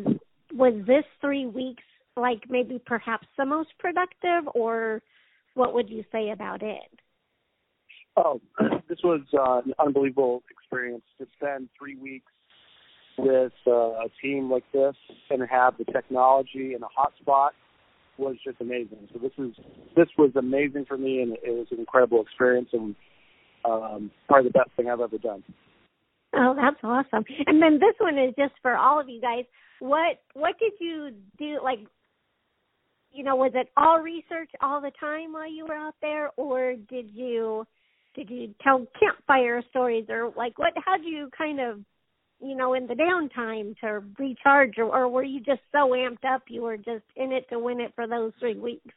was 0.54 0.74
this 0.88 1.04
three 1.22 1.46
weeks 1.46 1.84
like 2.18 2.44
maybe 2.50 2.82
perhaps 2.86 3.28
the 3.38 3.46
most 3.46 3.70
productive, 3.80 4.50
or 4.54 5.02
what 5.54 5.74
would 5.74 5.90
you 5.90 6.04
say 6.12 6.30
about 6.30 6.62
it? 6.62 6.90
Oh, 8.16 8.40
this 8.90 9.00
was 9.04 9.22
uh, 9.34 9.62
an 9.66 9.74
unbelievable 9.80 10.44
experience 10.50 11.04
to 11.20 11.28
spend 11.36 11.70
three 11.78 11.96
weeks 11.98 12.32
with 13.18 13.54
uh, 13.68 13.72
a 13.72 14.08
team 14.22 14.52
like 14.52 14.64
this 14.74 14.96
and 15.30 15.42
have 15.50 15.78
the 15.78 15.86
technology 15.86 16.74
and 16.74 16.84
a 16.84 16.88
hotspot 16.88 17.50
was 18.18 18.36
just 18.44 18.60
amazing. 18.62 19.10
So 19.14 19.20
this 19.20 19.32
was 19.38 19.52
this 19.96 20.08
was 20.18 20.32
amazing 20.36 20.86
for 20.86 20.98
me, 20.98 21.22
and 21.22 21.34
it 21.34 21.52
was 21.52 21.68
an 21.72 21.80
incredible 21.80 22.22
experience. 22.22 22.70
And 22.72 22.96
um, 23.66 24.12
probably 24.28 24.50
the 24.50 24.60
best 24.60 24.72
thing 24.76 24.90
I've 24.90 25.00
ever 25.00 25.18
done. 25.18 25.44
Oh, 26.34 26.54
that's 26.56 26.78
awesome! 26.84 27.24
And 27.48 27.62
then 27.62 27.80
this 27.80 27.96
one 28.00 28.18
is 28.18 28.34
just 28.38 28.54
for 28.62 28.76
all 28.76 29.00
of 29.00 29.10
you 29.10 29.22
guys. 29.22 29.46
What 29.80 30.20
what 30.34 30.56
did 30.60 30.74
you 30.80 31.12
do? 31.38 31.60
Like, 31.64 31.80
you 33.12 33.24
know, 33.24 33.36
was 33.36 33.52
it 33.56 33.70
all 33.78 34.00
research 34.02 34.50
all 34.62 34.82
the 34.82 34.92
time 35.00 35.34
while 35.34 35.52
you 35.52 35.66
were 35.66 35.76
out 35.76 35.96
there, 36.02 36.32
or 36.38 36.74
did 36.90 37.10
you 37.12 37.66
did 38.16 38.30
you 38.30 38.54
tell 38.62 38.86
campfire 39.00 39.64
stories, 39.70 40.06
or 40.10 40.34
like 40.36 40.60
what? 40.60 40.74
How 40.84 40.98
do 40.98 41.08
you 41.08 41.30
kind 41.38 41.60
of 41.60 41.80
you 42.42 42.56
know, 42.56 42.74
in 42.74 42.88
the 42.88 42.94
downtime 42.94 43.78
to 43.80 44.04
recharge, 44.20 44.78
or, 44.78 44.86
or 44.86 45.08
were 45.08 45.24
you 45.24 45.40
just 45.40 45.62
so 45.72 45.90
amped 45.90 46.26
up 46.26 46.44
you 46.48 46.62
were 46.62 46.78
just 46.78 47.04
in 47.16 47.32
it 47.32 47.48
to 47.50 47.60
win 47.60 47.80
it 47.80 47.94
for 47.96 48.08
those 48.08 48.34
three 48.40 48.58
weeks? 48.58 48.94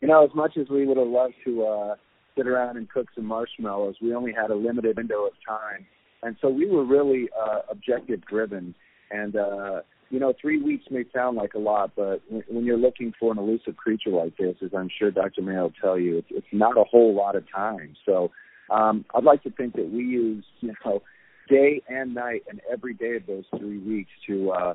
You 0.00 0.08
know, 0.08 0.24
as 0.24 0.30
much 0.34 0.56
as 0.56 0.68
we 0.68 0.86
would 0.86 0.96
have 0.96 1.06
loved 1.06 1.34
to 1.44 1.64
uh, 1.64 1.94
sit 2.36 2.46
around 2.46 2.76
and 2.76 2.88
cook 2.88 3.08
some 3.14 3.26
marshmallows, 3.26 3.96
we 4.00 4.14
only 4.14 4.32
had 4.32 4.50
a 4.50 4.54
limited 4.54 4.96
window 4.96 5.26
of 5.26 5.32
time, 5.46 5.86
and 6.22 6.36
so 6.40 6.48
we 6.48 6.66
were 6.66 6.84
really 6.84 7.28
uh, 7.40 7.60
objective 7.70 8.22
driven. 8.26 8.74
And 9.10 9.36
uh, 9.36 9.80
you 10.10 10.18
know, 10.20 10.32
three 10.40 10.60
weeks 10.62 10.84
may 10.90 11.04
sound 11.14 11.36
like 11.36 11.54
a 11.54 11.58
lot, 11.58 11.92
but 11.96 12.22
when 12.48 12.64
you're 12.64 12.78
looking 12.78 13.12
for 13.18 13.32
an 13.32 13.38
elusive 13.38 13.76
creature 13.76 14.10
like 14.10 14.36
this, 14.36 14.56
as 14.62 14.70
I'm 14.76 14.90
sure 14.98 15.10
Dr. 15.10 15.42
Mayor 15.42 15.62
will 15.62 15.72
tell 15.80 15.98
you, 15.98 16.18
it's, 16.18 16.28
it's 16.30 16.46
not 16.52 16.76
a 16.76 16.84
whole 16.84 17.14
lot 17.14 17.34
of 17.34 17.44
time. 17.50 17.94
So 18.06 18.30
um, 18.70 19.04
I'd 19.14 19.24
like 19.24 19.42
to 19.44 19.50
think 19.50 19.74
that 19.74 19.90
we 19.90 20.04
use, 20.04 20.44
you 20.60 20.74
know, 20.84 21.02
day 21.48 21.82
and 21.88 22.14
night 22.14 22.42
and 22.48 22.60
every 22.70 22.94
day 22.94 23.16
of 23.16 23.26
those 23.26 23.44
three 23.58 23.78
weeks 23.78 24.10
to 24.26 24.50
uh 24.50 24.74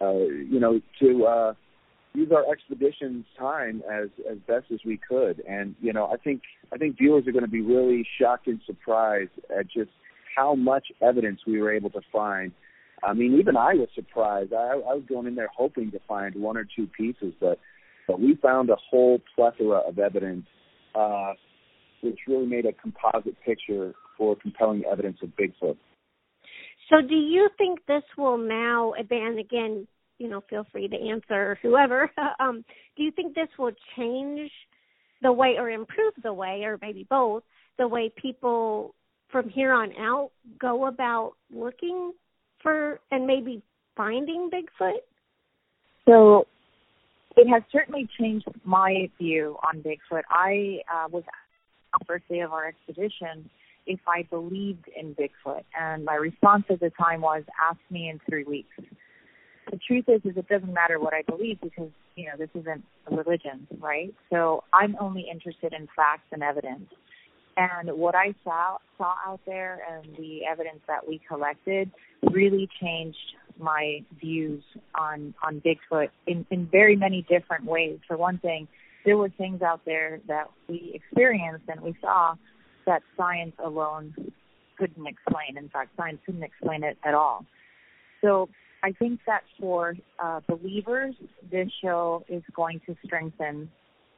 uh 0.00 0.12
you 0.12 0.60
know 0.60 0.80
to 1.00 1.24
uh 1.24 1.54
use 2.16 2.30
our 2.32 2.50
expedition's 2.50 3.24
time 3.38 3.82
as 3.90 4.08
as 4.30 4.38
best 4.46 4.66
as 4.72 4.80
we 4.84 4.98
could. 5.08 5.42
And 5.48 5.74
you 5.80 5.92
know 5.92 6.06
i 6.06 6.16
think 6.16 6.42
i 6.72 6.76
think 6.76 6.98
viewers 6.98 7.26
are 7.26 7.32
going 7.32 7.44
to 7.44 7.50
be 7.50 7.60
really 7.60 8.06
shocked 8.20 8.46
and 8.46 8.60
surprised 8.66 9.30
at 9.56 9.66
just 9.66 9.90
how 10.36 10.54
much 10.54 10.86
evidence 11.00 11.40
we 11.46 11.60
were 11.60 11.72
able 11.72 11.90
to 11.90 12.00
find. 12.12 12.52
I 13.02 13.12
mean 13.12 13.38
even 13.38 13.56
i 13.56 13.74
was 13.74 13.88
surprised. 13.94 14.52
I 14.52 14.72
i 14.72 14.94
was 14.94 15.04
going 15.08 15.26
in 15.26 15.34
there 15.34 15.50
hoping 15.54 15.90
to 15.92 16.00
find 16.08 16.34
one 16.34 16.56
or 16.56 16.66
two 16.76 16.86
pieces 16.86 17.32
but 17.40 17.58
but 18.06 18.20
we 18.20 18.36
found 18.36 18.70
a 18.70 18.76
whole 18.90 19.20
plethora 19.34 19.78
of 19.78 19.98
evidence 19.98 20.46
uh 20.94 21.32
which 22.02 22.18
really 22.28 22.46
made 22.46 22.66
a 22.66 22.72
composite 22.72 23.36
picture 23.44 23.94
for 24.16 24.36
compelling 24.36 24.84
evidence 24.90 25.18
of 25.22 25.30
Bigfoot. 25.30 25.76
So, 26.88 27.00
do 27.06 27.14
you 27.14 27.48
think 27.58 27.80
this 27.86 28.04
will 28.16 28.38
now, 28.38 28.92
and 28.92 29.38
again, 29.38 29.88
you 30.18 30.28
know, 30.28 30.42
feel 30.48 30.66
free 30.72 30.88
to 30.88 30.96
answer 30.96 31.58
whoever. 31.62 32.10
Um, 32.38 32.64
do 32.96 33.02
you 33.02 33.10
think 33.10 33.34
this 33.34 33.48
will 33.58 33.72
change 33.96 34.50
the 35.22 35.32
way, 35.32 35.56
or 35.58 35.70
improve 35.70 36.12
the 36.22 36.32
way, 36.32 36.62
or 36.64 36.78
maybe 36.82 37.06
both, 37.08 37.42
the 37.78 37.88
way 37.88 38.12
people 38.14 38.94
from 39.30 39.48
here 39.48 39.72
on 39.72 39.92
out 39.98 40.30
go 40.60 40.86
about 40.86 41.32
looking 41.52 42.12
for 42.62 43.00
and 43.10 43.26
maybe 43.26 43.62
finding 43.96 44.50
Bigfoot? 44.50 44.98
So, 46.06 46.46
it 47.36 47.48
has 47.48 47.62
certainly 47.70 48.08
changed 48.18 48.46
my 48.64 49.10
view 49.18 49.56
on 49.66 49.82
Bigfoot. 49.82 50.22
I 50.30 50.80
uh, 50.92 51.08
was 51.10 51.24
on 51.94 51.98
the 52.00 52.04
first 52.06 52.28
day 52.28 52.40
of 52.40 52.52
our 52.52 52.66
expedition 52.66 53.48
if 53.86 54.00
I 54.08 54.22
believed 54.30 54.86
in 54.98 55.14
Bigfoot. 55.14 55.62
And 55.78 56.04
my 56.04 56.14
response 56.14 56.64
at 56.70 56.80
the 56.80 56.90
time 56.90 57.20
was, 57.20 57.44
ask 57.68 57.78
me 57.90 58.08
in 58.08 58.20
three 58.28 58.44
weeks. 58.44 58.74
The 59.70 59.78
truth 59.78 60.04
is, 60.08 60.20
is 60.24 60.36
it 60.36 60.48
doesn't 60.48 60.72
matter 60.72 61.00
what 61.00 61.12
I 61.12 61.22
believe 61.22 61.60
because, 61.60 61.90
you 62.14 62.26
know, 62.26 62.36
this 62.38 62.50
isn't 62.54 62.84
a 63.10 63.16
religion, 63.16 63.66
right? 63.80 64.14
So 64.30 64.62
I'm 64.72 64.96
only 65.00 65.26
interested 65.30 65.72
in 65.72 65.88
facts 65.96 66.28
and 66.32 66.42
evidence. 66.42 66.88
And 67.56 67.90
what 67.98 68.14
I 68.14 68.34
saw, 68.44 68.76
saw 68.98 69.14
out 69.26 69.40
there 69.46 69.80
and 69.90 70.14
the 70.16 70.44
evidence 70.44 70.80
that 70.86 71.08
we 71.08 71.20
collected 71.26 71.90
really 72.30 72.68
changed 72.80 73.16
my 73.58 74.04
views 74.20 74.62
on, 74.94 75.34
on 75.42 75.62
Bigfoot 75.62 76.10
in, 76.26 76.46
in 76.50 76.66
very 76.66 76.96
many 76.96 77.26
different 77.28 77.64
ways. 77.64 77.98
For 78.06 78.16
one 78.16 78.38
thing, 78.38 78.68
there 79.04 79.16
were 79.16 79.30
things 79.30 79.62
out 79.62 79.80
there 79.86 80.20
that 80.28 80.50
we 80.68 80.92
experienced 80.94 81.64
and 81.68 81.80
we 81.80 81.96
saw 82.00 82.34
that 82.86 83.02
science 83.16 83.54
alone 83.64 84.14
couldn't 84.78 85.06
explain. 85.06 85.56
In 85.56 85.68
fact, 85.70 85.90
science 85.96 86.18
couldn't 86.26 86.42
explain 86.42 86.84
it 86.84 86.98
at 87.04 87.14
all. 87.14 87.46
So 88.20 88.48
I 88.86 88.92
think 88.92 89.18
that 89.26 89.42
for 89.58 89.96
uh, 90.22 90.40
believers, 90.46 91.16
this 91.50 91.68
show 91.82 92.22
is 92.28 92.44
going 92.54 92.80
to 92.86 92.94
strengthen 93.04 93.68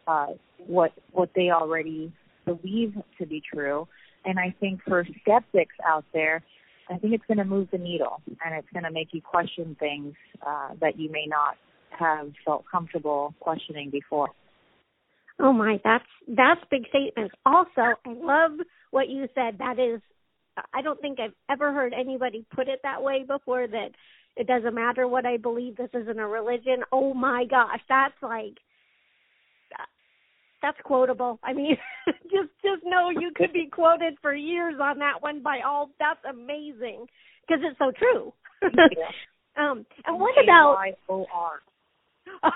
uh, 0.06 0.26
what 0.58 0.92
what 1.12 1.30
they 1.34 1.48
already 1.50 2.12
believe 2.44 2.92
to 3.18 3.26
be 3.26 3.42
true. 3.50 3.88
And 4.26 4.38
I 4.38 4.54
think 4.60 4.80
for 4.86 5.06
skeptics 5.22 5.74
out 5.86 6.04
there, 6.12 6.42
I 6.90 6.98
think 6.98 7.14
it's 7.14 7.24
going 7.26 7.38
to 7.38 7.46
move 7.46 7.68
the 7.72 7.78
needle, 7.78 8.20
and 8.44 8.54
it's 8.58 8.68
going 8.74 8.84
to 8.84 8.90
make 8.90 9.08
you 9.12 9.22
question 9.22 9.74
things 9.80 10.14
uh, 10.46 10.70
that 10.82 11.00
you 11.00 11.10
may 11.10 11.24
not 11.26 11.56
have 11.98 12.30
felt 12.44 12.64
comfortable 12.70 13.34
questioning 13.40 13.88
before. 13.88 14.28
Oh 15.40 15.54
my, 15.54 15.80
that's 15.82 16.04
that's 16.26 16.60
big 16.70 16.84
statements. 16.90 17.34
Also, 17.46 17.70
I 17.78 17.94
love 18.06 18.52
what 18.90 19.08
you 19.08 19.28
said. 19.34 19.56
That 19.60 19.78
is, 19.78 20.02
I 20.74 20.82
don't 20.82 21.00
think 21.00 21.20
I've 21.20 21.38
ever 21.48 21.72
heard 21.72 21.94
anybody 21.94 22.44
put 22.54 22.68
it 22.68 22.80
that 22.82 23.02
way 23.02 23.24
before. 23.26 23.66
That 23.66 23.92
it 24.38 24.46
doesn't 24.46 24.74
matter 24.74 25.06
what 25.08 25.26
I 25.26 25.36
believe. 25.36 25.76
This 25.76 25.90
isn't 25.92 26.18
a 26.18 26.26
religion. 26.26 26.84
Oh 26.92 27.12
my 27.12 27.44
gosh, 27.44 27.80
that's 27.88 28.14
like 28.22 28.54
that's 30.62 30.78
quotable. 30.84 31.38
I 31.42 31.52
mean, 31.52 31.76
just 32.24 32.50
just 32.62 32.84
know 32.84 33.10
you 33.10 33.32
could 33.34 33.52
be 33.52 33.68
quoted 33.70 34.14
for 34.22 34.34
years 34.34 34.76
on 34.80 34.98
that 35.00 35.20
one 35.20 35.42
by 35.42 35.60
all. 35.66 35.90
That's 35.98 36.20
amazing 36.28 37.06
because 37.46 37.62
it's 37.64 37.78
so 37.78 37.90
true. 37.98 38.32
um, 39.56 39.84
and 40.06 40.20
what 40.20 40.34
about 40.42 40.78
O-R. 41.08 41.62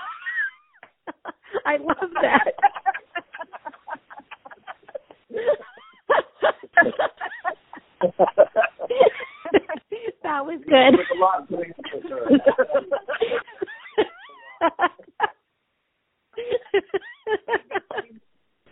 I 1.66 1.76
love 1.78 2.10
that. 2.20 2.52
that 10.22 10.44
was 10.44 10.60
good. 10.68 10.94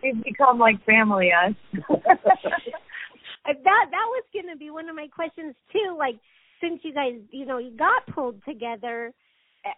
We've 0.02 0.24
become 0.24 0.58
like 0.58 0.82
family, 0.84 1.30
us. 1.32 1.54
that 1.74 1.84
that 3.64 4.06
was 4.08 4.24
going 4.32 4.48
to 4.50 4.56
be 4.58 4.70
one 4.70 4.88
of 4.88 4.96
my 4.96 5.08
questions 5.14 5.54
too. 5.72 5.94
Like, 5.98 6.14
since 6.60 6.80
you 6.82 6.94
guys, 6.94 7.20
you 7.30 7.44
know, 7.44 7.58
you 7.58 7.76
got 7.76 8.06
pulled 8.14 8.42
together, 8.44 9.12
eh, 9.64 9.74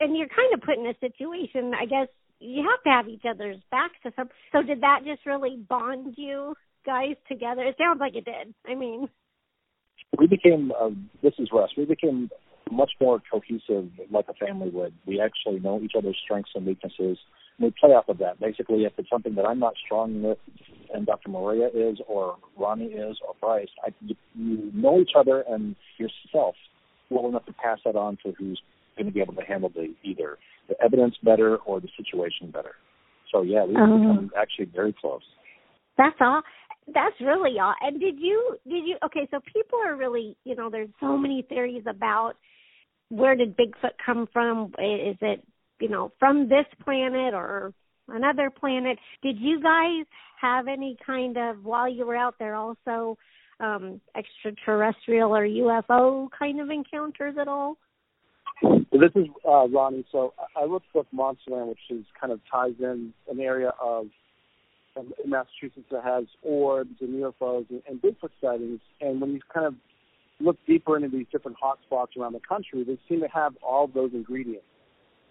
and 0.00 0.16
you're 0.16 0.28
kind 0.28 0.54
of 0.54 0.62
put 0.62 0.78
in 0.78 0.86
a 0.86 0.94
situation, 1.00 1.74
I 1.78 1.84
guess 1.84 2.08
you 2.40 2.66
have 2.68 2.82
to 2.84 2.90
have 2.90 3.08
each 3.08 3.24
other's 3.28 3.58
backs 3.70 3.96
to 4.02 4.12
some. 4.16 4.30
So 4.52 4.62
did 4.62 4.80
that 4.80 5.00
just 5.04 5.26
really 5.26 5.58
bond 5.68 6.14
you 6.16 6.54
guys 6.86 7.16
together? 7.28 7.62
It 7.62 7.76
sounds 7.78 8.00
like 8.00 8.16
it 8.16 8.24
did. 8.24 8.54
I 8.66 8.74
mean, 8.74 9.08
we 10.18 10.26
became. 10.26 10.72
Uh, 10.78 10.90
this 11.22 11.34
is 11.38 11.48
Russ. 11.52 11.70
We 11.76 11.84
became 11.84 12.30
much 12.70 12.92
more 13.00 13.20
cohesive, 13.30 13.90
like 14.10 14.26
a 14.28 14.34
family 14.34 14.70
would. 14.70 14.94
We 15.06 15.20
actually 15.20 15.60
know 15.60 15.80
each 15.82 15.92
other's 15.96 16.18
strengths 16.22 16.50
and 16.54 16.66
weaknesses. 16.66 17.18
And 17.58 17.66
we 17.66 17.74
play 17.80 17.90
off 17.90 18.08
of 18.08 18.18
that. 18.18 18.38
Basically, 18.40 18.84
if 18.84 18.92
it's 18.96 19.10
something 19.10 19.34
that 19.34 19.44
I'm 19.44 19.58
not 19.58 19.74
strong 19.84 20.22
with, 20.22 20.38
and 20.92 21.06
Dr. 21.06 21.30
Maria 21.30 21.68
is, 21.68 21.98
or 22.08 22.36
Ronnie 22.56 22.86
is, 22.86 23.16
or 23.26 23.34
Bryce, 23.40 23.68
I, 23.84 23.90
you, 24.00 24.14
you 24.34 24.70
know 24.74 25.00
each 25.00 25.12
other 25.16 25.44
and 25.48 25.76
yourself 25.98 26.54
well 27.10 27.28
enough 27.28 27.46
to 27.46 27.52
pass 27.52 27.78
that 27.84 27.96
on 27.96 28.18
to 28.24 28.32
who's 28.38 28.60
going 28.96 29.06
to 29.06 29.12
be 29.12 29.20
able 29.20 29.34
to 29.34 29.42
handle 29.42 29.68
the 29.68 29.94
either 30.02 30.38
the 30.68 30.80
evidence 30.82 31.14
better 31.22 31.56
or 31.58 31.80
the 31.80 31.88
situation 31.96 32.50
better. 32.50 32.74
So 33.32 33.42
yeah, 33.42 33.64
we've 33.64 33.76
uh, 33.76 33.86
become 33.86 34.30
actually 34.36 34.66
very 34.66 34.94
close. 34.98 35.22
That's 35.96 36.16
all. 36.20 36.42
That's 36.92 37.16
really 37.20 37.58
all. 37.58 37.74
And 37.80 38.00
did 38.00 38.18
you 38.18 38.56
did 38.68 38.84
you 38.86 38.96
okay? 39.04 39.28
So 39.30 39.40
people 39.52 39.78
are 39.84 39.96
really 39.96 40.36
you 40.44 40.56
know 40.56 40.70
there's 40.70 40.88
so 41.00 41.16
many 41.16 41.42
theories 41.42 41.84
about 41.88 42.34
where 43.08 43.36
did 43.36 43.56
Bigfoot 43.56 43.92
come 44.04 44.28
from? 44.32 44.66
Is 44.78 45.16
it 45.20 45.44
you 45.80 45.88
know 45.88 46.12
from 46.18 46.48
this 46.48 46.66
planet 46.84 47.34
or 47.34 47.72
another 48.08 48.50
planet? 48.50 48.98
Did 49.22 49.38
you 49.38 49.62
guys 49.62 50.06
have 50.40 50.68
any 50.68 50.96
kind 51.04 51.36
of 51.36 51.64
while 51.64 51.88
you 51.88 52.06
were 52.06 52.16
out 52.16 52.36
there 52.38 52.54
also 52.54 53.18
um 53.60 54.00
extraterrestrial 54.16 55.36
or 55.36 55.44
UFO 55.46 56.28
kind 56.36 56.60
of 56.60 56.70
encounters 56.70 57.36
at 57.40 57.48
all? 57.48 57.76
This 58.62 59.10
is 59.14 59.26
uh, 59.48 59.68
Ronnie. 59.68 60.04
So 60.12 60.34
I 60.56 60.66
the 60.66 60.80
book 60.92 61.06
Monsterland, 61.14 61.68
which 61.68 61.78
is 61.90 62.04
kind 62.20 62.32
of 62.32 62.40
ties 62.50 62.74
in 62.78 63.12
an 63.30 63.40
area 63.40 63.72
of 63.80 64.06
um, 64.96 65.12
Massachusetts 65.26 65.86
that 65.90 66.04
has 66.04 66.24
orbs 66.42 66.96
and 67.00 67.10
UFOs 67.22 67.68
and, 67.70 67.82
and 67.88 68.00
Bigfoot 68.00 68.30
sightings. 68.40 68.80
And 69.00 69.20
when 69.20 69.32
you 69.32 69.40
kind 69.52 69.66
of 69.66 69.74
look 70.40 70.56
deeper 70.66 70.96
into 70.96 71.08
these 71.08 71.26
different 71.30 71.58
hotspots 71.62 72.16
around 72.18 72.32
the 72.32 72.40
country, 72.40 72.84
they 72.84 72.98
seem 73.08 73.20
to 73.20 73.28
have 73.28 73.54
all 73.62 73.86
those 73.86 74.10
ingredients. 74.12 74.64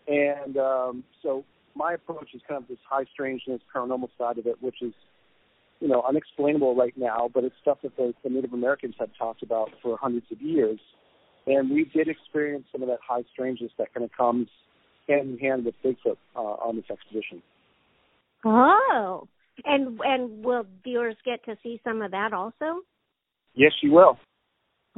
And 0.07 0.57
um, 0.57 1.03
so 1.21 1.43
my 1.75 1.93
approach 1.93 2.29
is 2.33 2.41
kind 2.47 2.61
of 2.61 2.67
this 2.67 2.79
high 2.87 3.05
strangeness, 3.11 3.61
paranormal 3.75 4.09
side 4.17 4.37
of 4.37 4.47
it, 4.47 4.61
which 4.61 4.81
is, 4.81 4.93
you 5.79 5.87
know, 5.87 6.03
unexplainable 6.07 6.75
right 6.75 6.97
now, 6.97 7.29
but 7.33 7.43
it's 7.43 7.55
stuff 7.61 7.79
that 7.83 7.95
the, 7.95 8.13
the 8.23 8.29
Native 8.29 8.53
Americans 8.53 8.95
had 8.99 9.11
talked 9.17 9.43
about 9.43 9.69
for 9.81 9.97
hundreds 9.97 10.25
of 10.31 10.41
years 10.41 10.79
and 11.49 11.69
we 11.71 11.85
did 11.85 12.07
experience 12.07 12.65
some 12.71 12.83
of 12.83 12.89
that 12.89 12.99
high 13.05 13.23
strangeness 13.33 13.71
that 13.77 13.93
kind 13.93 14.03
of 14.03 14.11
comes 14.15 14.47
hand 15.07 15.31
in 15.31 15.37
hand 15.39 15.65
with 15.65 15.75
Bigfoot 15.83 16.17
uh, 16.35 16.39
on 16.39 16.75
this 16.75 16.85
expedition. 16.91 17.41
Oh, 18.45 19.27
and 19.65 19.99
and 20.03 20.43
will 20.43 20.65
viewers 20.83 21.15
get 21.25 21.43
to 21.45 21.55
see 21.63 21.79
some 21.83 22.01
of 22.01 22.11
that 22.11 22.33
also? 22.33 22.81
Yes, 23.53 23.71
you 23.81 23.91
will. 23.91 24.17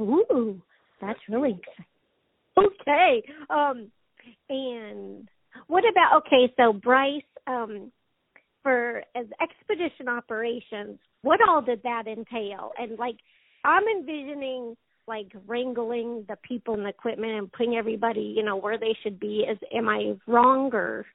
Ooh, 0.00 0.60
that's 1.00 1.18
really 1.28 1.52
good. 1.52 2.64
Okay. 2.64 3.22
Um, 3.50 3.90
and 4.48 5.28
what 5.66 5.84
about 5.90 6.22
okay? 6.26 6.52
So 6.56 6.72
Bryce, 6.72 7.22
um, 7.46 7.90
for 8.62 9.02
as 9.16 9.26
expedition 9.40 10.08
operations, 10.08 10.98
what 11.22 11.40
all 11.46 11.62
did 11.62 11.82
that 11.82 12.06
entail? 12.06 12.72
And 12.78 12.98
like, 12.98 13.16
I'm 13.64 13.84
envisioning 13.84 14.76
like 15.08 15.32
wrangling 15.46 16.24
the 16.28 16.36
people 16.46 16.74
and 16.74 16.84
the 16.84 16.90
equipment 16.90 17.32
and 17.32 17.52
putting 17.52 17.74
everybody, 17.74 18.34
you 18.36 18.42
know, 18.42 18.56
where 18.56 18.78
they 18.78 18.96
should 19.02 19.18
be. 19.18 19.44
Is 19.50 19.58
am 19.74 19.88
I 19.88 20.14
wrong 20.26 20.70
or? 20.72 21.06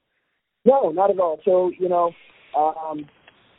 No, 0.66 0.90
not 0.90 1.10
at 1.10 1.20
all. 1.20 1.40
So 1.46 1.72
you 1.80 1.88
know, 1.88 2.12
um, 2.58 3.06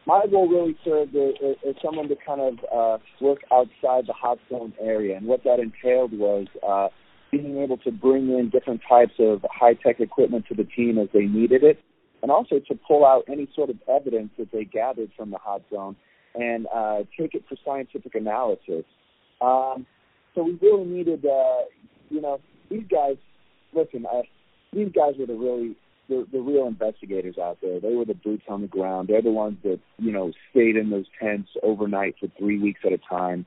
my 0.08 0.24
role 0.32 0.48
really 0.48 0.74
served 0.82 1.14
as, 1.14 1.34
as 1.68 1.74
someone 1.84 2.08
to 2.08 2.16
kind 2.26 2.40
of 2.40 2.54
uh, 2.74 2.98
work 3.20 3.40
outside 3.52 4.06
the 4.06 4.14
hot 4.14 4.38
zone 4.48 4.72
area, 4.80 5.14
and 5.18 5.26
what 5.26 5.44
that 5.44 5.60
entailed 5.60 6.12
was 6.18 6.46
uh, 6.66 6.88
being 7.30 7.58
able 7.58 7.76
to 7.76 7.92
bring 7.92 8.30
in 8.30 8.48
different 8.48 8.80
types 8.88 9.12
of 9.18 9.44
high 9.52 9.74
tech 9.74 10.00
equipment 10.00 10.46
to 10.48 10.54
the 10.54 10.64
team 10.64 10.96
as 10.96 11.08
they 11.12 11.26
needed 11.26 11.62
it, 11.62 11.78
and 12.22 12.30
also 12.30 12.58
to 12.58 12.74
pull 12.88 13.04
out 13.04 13.22
any 13.30 13.46
sort 13.54 13.68
of 13.68 13.76
evidence 13.86 14.30
that 14.38 14.50
they 14.50 14.64
gathered 14.64 15.10
from 15.14 15.30
the 15.30 15.36
hot 15.36 15.60
zone 15.70 15.94
and 16.34 16.66
uh, 16.74 17.00
take 17.18 17.34
it 17.34 17.44
for 17.46 17.56
scientific 17.62 18.14
analysis. 18.14 18.84
Um, 19.42 19.86
so 20.34 20.42
we 20.42 20.58
really 20.62 20.86
needed, 20.86 21.26
uh, 21.26 21.64
you 22.08 22.22
know, 22.22 22.40
these 22.70 22.84
guys. 22.90 23.16
Listen, 23.74 24.06
I, 24.06 24.22
these 24.72 24.90
guys 24.96 25.12
were 25.18 25.26
the 25.26 25.34
really 25.34 25.76
the, 26.08 26.26
the 26.32 26.40
real 26.40 26.66
investigators 26.66 27.36
out 27.38 27.58
there. 27.62 27.80
They 27.80 27.94
were 27.94 28.04
the 28.04 28.14
boots 28.14 28.44
on 28.48 28.62
the 28.62 28.66
ground. 28.66 29.08
They're 29.08 29.22
the 29.22 29.30
ones 29.30 29.58
that 29.62 29.80
you 29.98 30.12
know 30.12 30.32
stayed 30.50 30.76
in 30.76 30.90
those 30.90 31.06
tents 31.20 31.50
overnight 31.62 32.16
for 32.18 32.28
three 32.38 32.58
weeks 32.58 32.80
at 32.84 32.92
a 32.92 32.98
time 32.98 33.46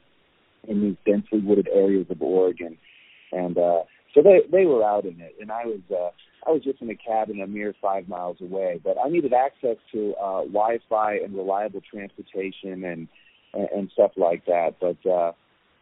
in 0.67 0.81
these 0.81 0.97
densely 1.05 1.39
wooded 1.39 1.67
areas 1.73 2.05
of 2.09 2.21
Oregon, 2.21 2.77
and 3.31 3.57
uh, 3.57 3.83
so 4.13 4.21
they 4.21 4.41
they 4.51 4.65
were 4.65 4.83
out 4.83 5.05
in 5.05 5.19
it, 5.19 5.35
and 5.39 5.51
I 5.51 5.65
was 5.65 5.81
uh, 5.89 6.11
I 6.47 6.51
was 6.51 6.63
just 6.63 6.81
in 6.81 6.89
a 6.89 6.95
cabin 6.95 7.41
a 7.41 7.47
mere 7.47 7.73
five 7.81 8.07
miles 8.07 8.37
away. 8.41 8.79
But 8.83 8.97
I 9.03 9.09
needed 9.09 9.33
access 9.33 9.77
to 9.93 10.13
uh, 10.21 10.41
Wi-Fi 10.41 11.15
and 11.15 11.35
reliable 11.35 11.81
transportation 11.81 12.83
and 12.83 13.07
and, 13.53 13.67
and 13.75 13.91
stuff 13.93 14.11
like 14.17 14.45
that. 14.45 14.75
But 14.79 15.09
uh, 15.09 15.31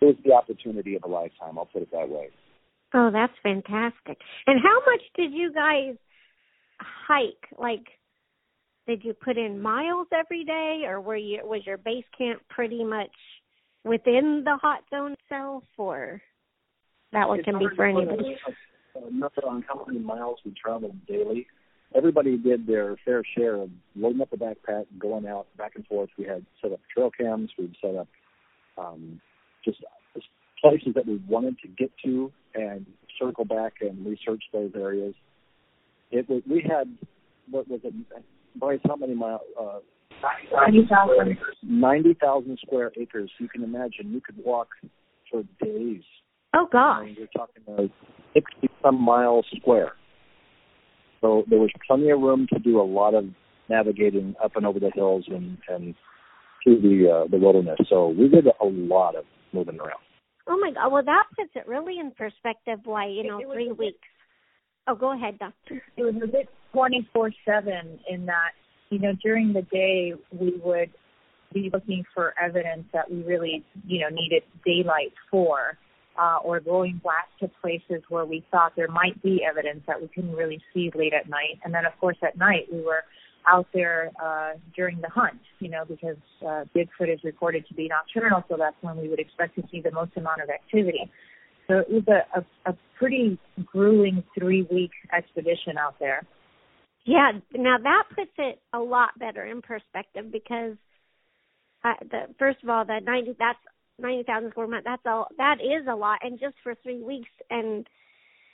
it 0.01 0.05
was 0.05 0.15
the 0.23 0.33
opportunity 0.33 0.95
of 0.95 1.03
a 1.03 1.07
lifetime. 1.07 1.57
I'll 1.57 1.65
put 1.65 1.81
it 1.81 1.91
that 1.91 2.09
way. 2.09 2.29
Oh, 2.93 3.11
that's 3.11 3.33
fantastic. 3.43 4.17
And 4.47 4.59
how 4.63 4.79
much 4.85 5.01
did 5.15 5.31
you 5.31 5.53
guys 5.53 5.95
hike? 6.81 7.47
Like, 7.57 7.87
did 8.87 9.03
you 9.03 9.13
put 9.13 9.37
in 9.37 9.61
miles 9.61 10.07
every 10.11 10.43
day, 10.43 10.83
or 10.85 10.99
were 11.01 11.15
you 11.15 11.39
was 11.43 11.61
your 11.65 11.77
base 11.77 12.05
camp 12.17 12.41
pretty 12.49 12.83
much 12.83 13.11
within 13.83 14.43
the 14.45 14.57
hot 14.61 14.83
zone 14.89 15.15
itself, 15.23 15.63
or 15.77 16.21
that 17.11 17.27
one 17.27 17.39
It's 17.39 17.45
can 17.45 17.59
be 17.59 17.67
for 17.75 17.85
anybody? 17.85 18.37
A, 18.47 18.99
a 18.99 19.11
number 19.11 19.45
on 19.47 19.63
how 19.67 19.85
many 19.85 19.99
miles 19.99 20.39
we 20.45 20.53
traveled 20.61 21.05
daily. 21.07 21.47
Everybody 21.95 22.37
did 22.37 22.67
their 22.67 22.95
fair 23.03 23.23
share 23.35 23.55
of 23.55 23.69
loading 23.95 24.21
up 24.21 24.29
the 24.29 24.37
backpack, 24.37 24.85
and 24.91 24.99
going 24.99 25.27
out 25.27 25.47
back 25.57 25.73
and 25.75 25.85
forth. 25.87 26.09
We 26.17 26.25
had 26.25 26.45
set 26.61 26.71
up 26.71 26.79
trail 26.93 27.09
cams. 27.09 27.49
We'd 27.57 27.75
set 27.81 27.95
up 27.95 28.07
um, 28.77 29.19
just 29.65 29.79
places 30.61 30.93
that 30.95 31.05
we 31.05 31.21
wanted 31.27 31.57
to 31.59 31.67
get 31.67 31.91
to 32.03 32.31
and 32.53 32.85
circle 33.19 33.45
back 33.45 33.75
and 33.81 34.05
research 34.05 34.43
those 34.51 34.71
areas. 34.75 35.13
It 36.11 36.27
was 36.29 36.41
we 36.49 36.61
had 36.67 36.95
what 37.49 37.67
was 37.69 37.79
it, 37.83 37.93
Bryce? 38.55 38.79
How 38.87 38.95
many 38.95 39.15
miles? 39.15 39.41
Uh, 39.59 39.79
Ninety 40.51 40.87
thousand. 40.89 41.37
Ninety 41.63 42.13
thousand 42.19 42.59
square 42.61 42.91
acres. 42.99 43.31
You 43.39 43.47
can 43.47 43.63
imagine 43.63 44.11
you 44.11 44.21
could 44.21 44.35
walk 44.43 44.67
for 45.31 45.43
days. 45.63 46.01
Oh 46.53 46.67
I 46.69 46.71
gosh. 46.71 47.05
mean, 47.05 47.15
you're 47.17 47.27
talking 47.27 47.63
about 47.67 47.89
sixty 48.33 48.69
some 48.81 49.01
miles 49.01 49.45
square. 49.57 49.93
So 51.21 51.43
there 51.49 51.59
was 51.59 51.69
plenty 51.87 52.09
of 52.09 52.19
room 52.19 52.47
to 52.53 52.59
do 52.59 52.81
a 52.81 52.83
lot 52.83 53.13
of 53.13 53.25
navigating 53.69 54.35
up 54.43 54.55
and 54.55 54.65
over 54.65 54.79
the 54.79 54.91
hills 54.93 55.25
and 55.27 55.57
and 55.69 55.95
through 56.63 56.81
the 56.81 57.09
uh, 57.09 57.27
the 57.29 57.37
wilderness. 57.37 57.77
So 57.89 58.09
we 58.09 58.27
did 58.27 58.47
a 58.47 58.65
lot 58.65 59.15
of 59.15 59.25
moving 59.53 59.79
around. 59.79 60.01
Oh 60.47 60.57
my 60.59 60.71
god. 60.71 60.91
Well, 60.91 61.03
that 61.05 61.23
puts 61.37 61.51
it 61.55 61.67
really 61.67 61.99
in 61.99 62.11
perspective. 62.11 62.79
Why 62.83 63.07
you 63.07 63.23
know 63.23 63.39
It 63.39 63.47
was 63.47 63.55
three 63.55 63.69
a 63.69 63.73
weeks. 63.73 64.07
Oh, 64.89 64.95
go 64.95 65.13
ahead, 65.13 65.37
doctor. 65.37 65.83
It 65.97 66.01
was 66.01 66.15
a 66.23 66.25
bit 66.25 66.49
twenty 66.73 67.07
four 67.13 67.29
seven 67.45 67.99
in 68.09 68.25
that 68.25 68.53
you 68.89 68.97
know 68.97 69.13
during 69.21 69.53
the 69.53 69.61
day 69.61 70.13
we 70.31 70.59
would 70.63 70.89
be 71.53 71.69
looking 71.71 72.03
for 72.11 72.33
evidence 72.41 72.85
that 72.91 73.11
we 73.11 73.21
really 73.21 73.63
you 73.85 73.99
know 73.99 74.09
needed 74.09 74.41
daylight 74.65 75.13
for. 75.29 75.77
Uh, 76.19 76.37
or 76.43 76.59
going 76.59 76.99
back 77.01 77.29
to 77.39 77.49
places 77.61 78.03
where 78.09 78.25
we 78.25 78.43
thought 78.51 78.73
there 78.75 78.89
might 78.89 79.21
be 79.23 79.41
evidence 79.49 79.81
that 79.87 80.01
we 80.01 80.07
couldn't 80.09 80.33
really 80.33 80.61
see 80.73 80.91
late 80.93 81.13
at 81.13 81.29
night. 81.29 81.57
And 81.63 81.73
then, 81.73 81.85
of 81.85 81.97
course, 81.97 82.17
at 82.21 82.37
night 82.37 82.67
we 82.69 82.81
were 82.81 83.05
out 83.47 83.67
there 83.73 84.11
uh, 84.21 84.53
during 84.75 84.99
the 84.99 85.07
hunt, 85.07 85.39
you 85.59 85.69
know, 85.69 85.85
because 85.87 86.17
uh, 86.41 86.65
Bigfoot 86.75 87.13
is 87.13 87.23
reported 87.23 87.65
to 87.69 87.73
be 87.73 87.87
nocturnal, 87.87 88.43
so 88.49 88.57
that's 88.57 88.75
when 88.81 88.97
we 88.97 89.07
would 89.07 89.19
expect 89.19 89.55
to 89.55 89.63
see 89.71 89.79
the 89.79 89.91
most 89.91 90.11
amount 90.17 90.41
of 90.41 90.49
activity. 90.49 91.09
So 91.69 91.77
it 91.77 91.89
was 91.89 92.03
a, 92.07 92.39
a, 92.39 92.71
a 92.71 92.77
pretty 92.97 93.37
grueling 93.65 94.23
three 94.37 94.67
week 94.71 94.91
expedition 95.15 95.77
out 95.79 95.95
there. 95.99 96.23
Yeah, 97.05 97.31
now 97.53 97.77
that 97.81 98.03
puts 98.15 98.31
it 98.37 98.59
a 98.73 98.79
lot 98.79 99.17
better 99.19 99.45
in 99.45 99.61
perspective 99.61 100.31
because 100.31 100.75
uh, 101.85 101.93
the 102.01 102.21
first 102.37 102.57
of 102.63 102.69
all, 102.69 102.85
the 102.85 102.99
ninety 103.03 103.35
that's 103.37 103.59
ninety 103.99 104.23
thousand 104.23 104.51
square 104.51 104.67
miles. 104.67 104.83
That's 104.85 105.01
all. 105.05 105.27
That 105.37 105.57
is 105.61 105.87
a 105.89 105.95
lot, 105.95 106.19
and 106.23 106.39
just 106.39 106.55
for 106.63 106.75
three 106.83 107.01
weeks. 107.01 107.29
And 107.49 107.87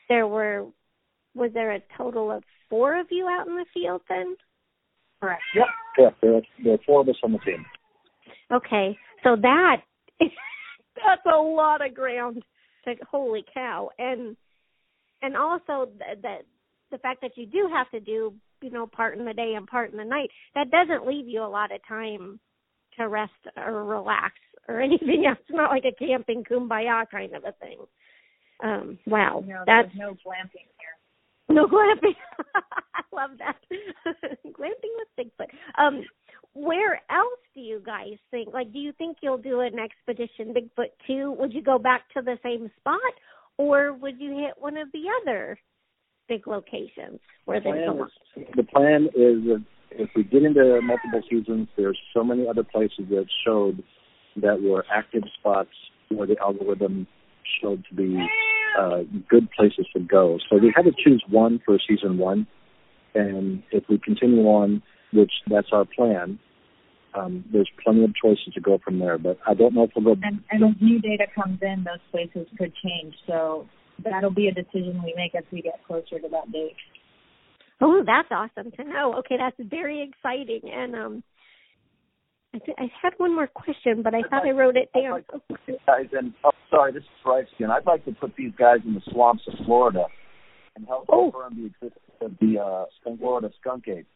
there 0.10 0.28
were 0.28 0.66
was 1.34 1.52
there 1.54 1.72
a 1.74 1.80
total 1.98 2.32
of 2.32 2.44
four 2.70 3.00
of 3.00 3.08
you 3.12 3.28
out 3.28 3.48
in 3.48 3.56
the 3.56 3.66
field 3.74 4.02
then? 4.10 4.36
Correct. 5.22 5.42
Yep. 5.56 5.66
Yeah, 5.98 6.10
there, 6.22 6.42
there 6.64 6.74
are 6.74 6.80
four 6.86 7.02
of 7.02 7.10
us 7.10 7.16
on 7.24 7.32
the 7.32 7.40
team. 7.40 7.66
Okay, 8.52 8.98
so 9.24 9.36
that 9.42 9.78
that's 10.20 11.26
a 11.26 11.38
lot 11.38 11.86
of 11.86 11.96
ground. 11.96 12.44
To, 12.86 12.96
holy 13.10 13.44
cow! 13.54 13.90
And 14.00 14.36
and 15.22 15.36
also 15.36 15.90
the, 15.98 16.22
the 16.22 16.36
the 16.92 16.98
fact 17.00 17.22
that 17.22 17.36
you 17.36 17.46
do 17.46 17.70
have 17.74 17.90
to 17.92 18.00
do 18.00 18.34
you 18.62 18.70
know 18.70 18.88
part 18.88 19.18
in 19.18 19.26
the 19.26 19.34
day 19.34 19.54
and 19.56 19.68
part 19.68 19.92
in 19.92 19.98
the 19.98 20.04
night 20.06 20.30
that 20.54 20.72
doesn't 20.72 21.08
leave 21.08 21.28
you 21.28 21.44
a 21.44 21.48
lot 21.48 21.74
of 21.74 21.80
time 21.88 22.40
to 22.98 23.08
rest 23.08 23.32
or 23.58 23.84
relax 23.84 24.34
or 24.68 24.82
anything 24.88 25.26
else. 25.28 25.38
It's 25.42 25.56
not 25.56 25.72
like 25.72 25.86
a 25.86 25.94
camping 26.06 26.44
kumbaya 26.44 27.06
kind 27.10 27.36
of 27.36 27.44
a 27.44 27.52
thing. 27.54 27.78
Um, 28.64 28.98
wow, 29.06 29.44
No, 29.46 29.64
that's 29.66 29.90
no 29.96 30.12
glamping 30.26 30.68
here. 30.80 30.96
no 31.50 31.68
glamping. 31.68 32.16
I 32.56 33.02
love 33.14 33.32
that. 33.40 33.58
glamping 34.46 34.94
with 34.98 35.10
Bigfoot. 35.20 35.50
Um, 35.78 36.04
where 36.56 37.02
else 37.12 37.40
do 37.54 37.60
you 37.60 37.82
guys 37.86 38.18
think? 38.32 38.54
Like, 38.54 38.72
do 38.72 38.80
you 38.80 38.94
think 38.94 39.18
you'll 39.22 39.38
do 39.38 39.60
an 39.60 39.78
expedition 39.78 40.54
Bigfoot 40.54 40.90
two? 41.06 41.36
Would 41.38 41.54
you 41.54 41.62
go 41.62 41.78
back 41.78 42.04
to 42.16 42.22
the 42.22 42.38
same 42.42 42.72
spot, 42.80 43.00
or 43.58 43.94
would 43.94 44.20
you 44.20 44.32
hit 44.32 44.54
one 44.58 44.78
of 44.78 44.88
the 44.94 45.04
other 45.22 45.60
big 46.28 46.48
locations 46.48 47.20
where 47.44 47.60
The 47.60 47.70
a 47.70 47.74
plan 47.74 48.08
is, 48.38 48.48
the 48.56 48.64
plan 48.64 49.10
is 49.16 49.62
if 49.92 50.10
we 50.16 50.24
get 50.24 50.44
into 50.44 50.80
multiple 50.82 51.22
seasons, 51.30 51.68
there's 51.78 52.00
so 52.14 52.24
many 52.24 52.48
other 52.48 52.64
places 52.64 53.06
that 53.10 53.26
showed 53.46 53.84
that 54.38 54.62
were 54.62 54.86
active 54.92 55.24
spots 55.38 55.70
where 56.10 56.28
the 56.28 56.38
algorithm 56.40 57.06
showed 57.62 57.84
to 57.90 57.96
be 57.96 58.18
uh, 58.80 59.00
good 59.30 59.50
places 59.52 59.88
to 59.94 60.00
go. 60.00 60.40
So 60.50 60.58
we 60.58 60.74
had 60.76 60.84
to 60.84 60.92
choose 61.04 61.24
one 61.30 61.62
for 61.66 61.78
season 61.86 62.18
one, 62.18 62.48
and 63.14 63.62
if 63.72 63.84
we 63.90 63.98
continue 63.98 64.44
on, 64.44 64.82
which 65.14 65.32
that's 65.50 65.68
our 65.72 65.86
plan, 65.86 66.40
um, 67.18 67.44
there's 67.52 67.70
plenty 67.84 68.04
of 68.04 68.12
choices 68.16 68.54
to 68.54 68.62
go 68.62 68.80
from 68.84 69.00
there. 69.00 69.18
But 69.18 69.38
I 69.48 69.54
don't 69.54 69.74
know 69.74 69.84
if 69.84 69.92
we'll 69.96 70.16
go. 70.16 70.22
And, 70.24 70.42
and 70.52 70.64
as 70.64 70.82
new 70.82 71.00
data 71.00 71.26
comes 71.34 71.60
in, 71.62 71.84
those 71.86 72.00
places 72.12 72.48
could 72.58 72.74
change. 72.84 73.16
So 73.28 73.68
that'll 74.04 74.32
be 74.32 74.48
a 74.48 74.54
decision 74.54 75.02
we 75.04 75.14
make 75.16 75.36
as 75.36 75.44
we 75.52 75.62
get 75.62 75.80
closer 75.88 76.20
to 76.20 76.28
that 76.30 76.52
date. 76.52 76.76
Oh, 77.82 78.04
that's 78.06 78.30
awesome 78.32 78.72
to 78.72 78.84
know. 78.84 79.16
Okay, 79.20 79.36
that's 79.38 79.56
very 79.70 80.02
exciting. 80.02 80.62
And 80.72 80.96
um, 80.96 81.24
I, 82.54 82.60
th- 82.60 82.78
I 82.80 82.86
had 83.02 83.14
one 83.18 83.36
more 83.36 83.48
question, 83.48 84.02
but 84.02 84.14
I 84.16 84.22
thought 84.30 84.46
I 84.48 84.52
wrote 84.52 84.78
it 84.78 84.90
down. 84.94 85.24
guys, 85.86 86.06
and 86.14 86.34
oh, 86.46 86.52
sorry, 86.70 86.94
this 86.94 87.04
is 87.04 87.10
Bryce 87.24 87.46
again. 87.58 87.72
I'd 87.72 87.86
like 87.86 88.06
to 88.06 88.12
put 88.14 88.34
these 88.38 88.54
guys 88.58 88.78
in 88.86 88.94
the 88.94 89.02
swamps 89.12 89.44
of 89.48 89.54
Florida 89.66 90.06
and 90.78 90.86
help 90.88 91.06
Oh. 91.10 91.32
confirm 91.32 91.56
the 91.58 91.66
existence 91.66 92.16
of 92.22 92.32
the 92.40 92.60
uh, 92.60 92.86
skunk- 93.02 93.20
Florida 93.20 93.50
skunk 93.60 93.88
ape. 93.90 94.08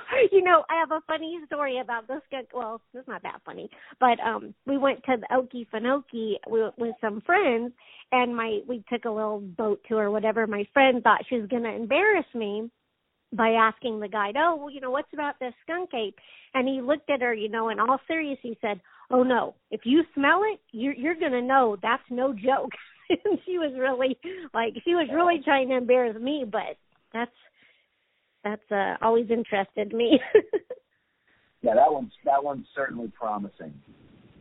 you 0.32 0.42
know, 0.42 0.64
I 0.70 0.80
have 0.80 0.90
a 0.90 1.02
funny 1.06 1.38
story 1.46 1.80
about 1.80 2.08
this 2.08 2.20
skunk. 2.26 2.48
Well, 2.54 2.80
it's 2.94 3.08
not 3.08 3.22
that 3.22 3.40
funny, 3.44 3.68
but 4.00 4.18
um, 4.20 4.54
we 4.66 4.78
went 4.78 5.02
to 5.04 5.16
the 5.16 5.26
Okefenokee 5.34 6.34
with, 6.46 6.74
with 6.78 6.94
some 7.00 7.20
friends, 7.22 7.72
and 8.12 8.36
my 8.36 8.60
we 8.68 8.84
took 8.90 9.04
a 9.04 9.10
little 9.10 9.40
boat 9.40 9.80
tour 9.88 10.10
whatever. 10.10 10.46
My 10.46 10.66
friend 10.72 11.02
thought 11.02 11.22
she 11.28 11.38
was 11.38 11.48
going 11.48 11.64
to 11.64 11.74
embarrass 11.74 12.26
me 12.34 12.70
by 13.32 13.50
asking 13.50 14.00
the 14.00 14.08
guide, 14.08 14.36
"Oh, 14.38 14.56
well, 14.56 14.70
you 14.70 14.80
know, 14.80 14.90
what's 14.90 15.12
about 15.12 15.38
this 15.40 15.54
skunk 15.62 15.90
ape?" 15.94 16.16
And 16.54 16.68
he 16.68 16.80
looked 16.80 17.10
at 17.10 17.22
her, 17.22 17.34
you 17.34 17.48
know, 17.48 17.68
in 17.68 17.80
all 17.80 17.98
seriousness, 18.06 18.38
he 18.42 18.58
said, 18.60 18.80
"Oh 19.10 19.22
no, 19.22 19.54
if 19.70 19.80
you 19.84 20.04
smell 20.14 20.42
it, 20.52 20.60
you're 20.72 20.94
you're 20.94 21.14
going 21.14 21.32
to 21.32 21.42
know 21.42 21.76
that's 21.82 22.02
no 22.10 22.32
joke." 22.32 22.72
and 23.10 23.38
she 23.44 23.58
was 23.58 23.72
really 23.78 24.18
like 24.54 24.74
she 24.84 24.94
was 24.94 25.08
really 25.12 25.40
trying 25.44 25.68
to 25.68 25.76
embarrass 25.76 26.16
me, 26.20 26.44
but 26.50 26.76
that's 27.12 27.30
that's 28.46 28.70
uh, 28.70 29.04
always 29.04 29.26
interested 29.30 29.92
me. 29.92 30.20
yeah, 31.62 31.74
that 31.74 31.92
one's 31.92 32.12
that 32.24 32.42
one's 32.42 32.66
certainly 32.74 33.12
promising. 33.18 33.74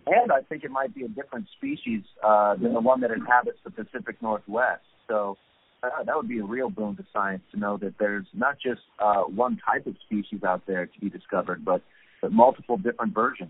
And 0.07 0.31
I 0.31 0.41
think 0.41 0.63
it 0.63 0.69
might 0.69 0.93
be 0.93 1.03
a 1.03 1.07
different 1.07 1.47
species 1.57 2.03
uh, 2.23 2.55
than 2.55 2.73
the 2.73 2.79
one 2.79 3.01
that 3.01 3.09
inhabits 3.09 3.57
the 3.63 3.71
Pacific 3.71 4.21
Northwest. 4.21 4.83
So 5.07 5.35
uh, 5.81 6.03
that 6.03 6.15
would 6.15 6.27
be 6.27 6.37
a 6.37 6.43
real 6.43 6.69
boon 6.69 6.95
to 6.97 7.05
science 7.11 7.41
to 7.51 7.59
know 7.59 7.77
that 7.77 7.95
there's 7.97 8.27
not 8.31 8.57
just 8.63 8.81
uh, 8.99 9.23
one 9.23 9.57
type 9.67 9.87
of 9.87 9.95
species 10.05 10.43
out 10.43 10.61
there 10.67 10.85
to 10.85 10.99
be 10.99 11.09
discovered, 11.09 11.65
but 11.65 11.81
but 12.21 12.31
multiple 12.31 12.77
different 12.77 13.13
versions. 13.15 13.49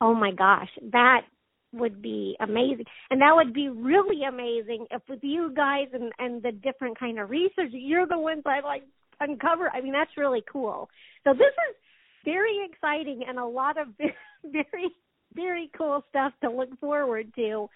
Oh 0.00 0.14
my 0.14 0.30
gosh, 0.30 0.70
that 0.92 1.22
would 1.72 2.00
be 2.00 2.36
amazing, 2.38 2.84
and 3.10 3.20
that 3.20 3.32
would 3.34 3.52
be 3.52 3.68
really 3.68 4.22
amazing 4.22 4.86
if 4.92 5.02
with 5.08 5.20
you 5.22 5.52
guys 5.56 5.88
and 5.92 6.12
and 6.20 6.40
the 6.44 6.52
different 6.52 6.98
kind 7.00 7.18
of 7.18 7.30
research, 7.30 7.70
you're 7.72 8.06
the 8.06 8.18
ones 8.18 8.42
I 8.46 8.60
like 8.60 8.84
uncover. 9.20 9.70
I 9.72 9.80
mean, 9.80 9.92
that's 9.92 10.16
really 10.16 10.42
cool. 10.50 10.88
So 11.24 11.32
this 11.32 11.42
is 11.42 11.76
very 12.24 12.58
exciting 12.70 13.24
and 13.28 13.38
a 13.38 13.44
lot 13.44 13.78
of 13.80 13.88
very 14.44 14.90
very 15.34 15.70
cool 15.76 16.02
stuff 16.08 16.32
to 16.42 16.50
look 16.50 16.80
forward 16.80 17.32
to 17.36 17.68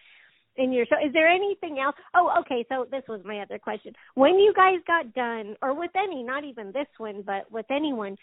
in 0.57 0.73
your 0.73 0.87
show. 0.87 0.97
Is 1.05 1.13
there 1.13 1.29
anything 1.29 1.79
else? 1.79 1.95
Oh, 2.15 2.33
okay. 2.41 2.65
So 2.69 2.87
this 2.91 3.03
was 3.09 3.21
my 3.25 3.41
other 3.41 3.59
question. 3.59 3.93
When 4.15 4.39
you 4.39 4.53
guys 4.55 4.79
got 4.87 5.15
done, 5.15 5.57
or 5.63 5.75
with 5.75 5.93
any, 5.95 6.23
not 6.23 6.45
even 6.45 6.73
this 6.73 6.89
one, 6.99 7.23
but 7.25 7.51
with 7.51 7.67
anyone, 7.71 8.17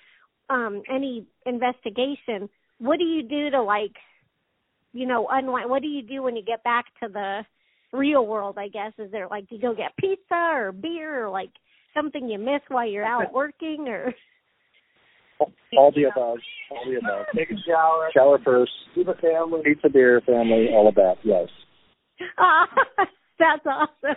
um, 0.49 0.81
any 0.93 1.25
investigation, 1.45 2.49
what 2.79 2.99
do 2.99 3.05
you 3.05 3.23
do 3.23 3.49
to 3.51 3.61
like, 3.61 3.95
you 4.93 5.07
know, 5.07 5.27
unwind? 5.29 5.69
What 5.69 5.81
do 5.81 5.87
you 5.87 6.01
do 6.01 6.23
when 6.23 6.35
you 6.35 6.43
get 6.43 6.63
back 6.63 6.85
to 7.01 7.09
the 7.09 7.41
real 7.93 8.25
world? 8.25 8.57
I 8.57 8.67
guess 8.67 8.93
is 8.97 9.11
there 9.11 9.27
like 9.27 9.47
do 9.49 9.55
you 9.55 9.61
go 9.61 9.73
get 9.73 9.95
pizza 9.97 10.35
or 10.35 10.71
beer 10.71 11.25
or 11.25 11.29
like 11.29 11.51
something 11.97 12.29
you 12.29 12.39
miss 12.39 12.61
while 12.69 12.87
you're 12.87 13.05
out 13.05 13.33
working 13.33 13.87
or? 13.87 14.13
All 15.77 15.91
the 15.91 16.03
above. 16.05 16.37
All 16.71 16.85
the 16.85 16.97
above. 16.97 17.25
Take 17.35 17.51
a 17.51 17.55
shower. 17.67 18.09
Shower 18.13 18.39
first. 18.43 18.71
Keep 18.95 19.07
a 19.09 19.15
family. 19.15 19.61
Pizza, 19.63 19.89
beer, 19.89 20.21
family, 20.25 20.67
all 20.71 20.87
of 20.87 20.95
that. 20.95 21.15
Yes. 21.23 21.47
Ah, 22.37 22.67
that's 23.39 23.65
awesome. 23.65 24.15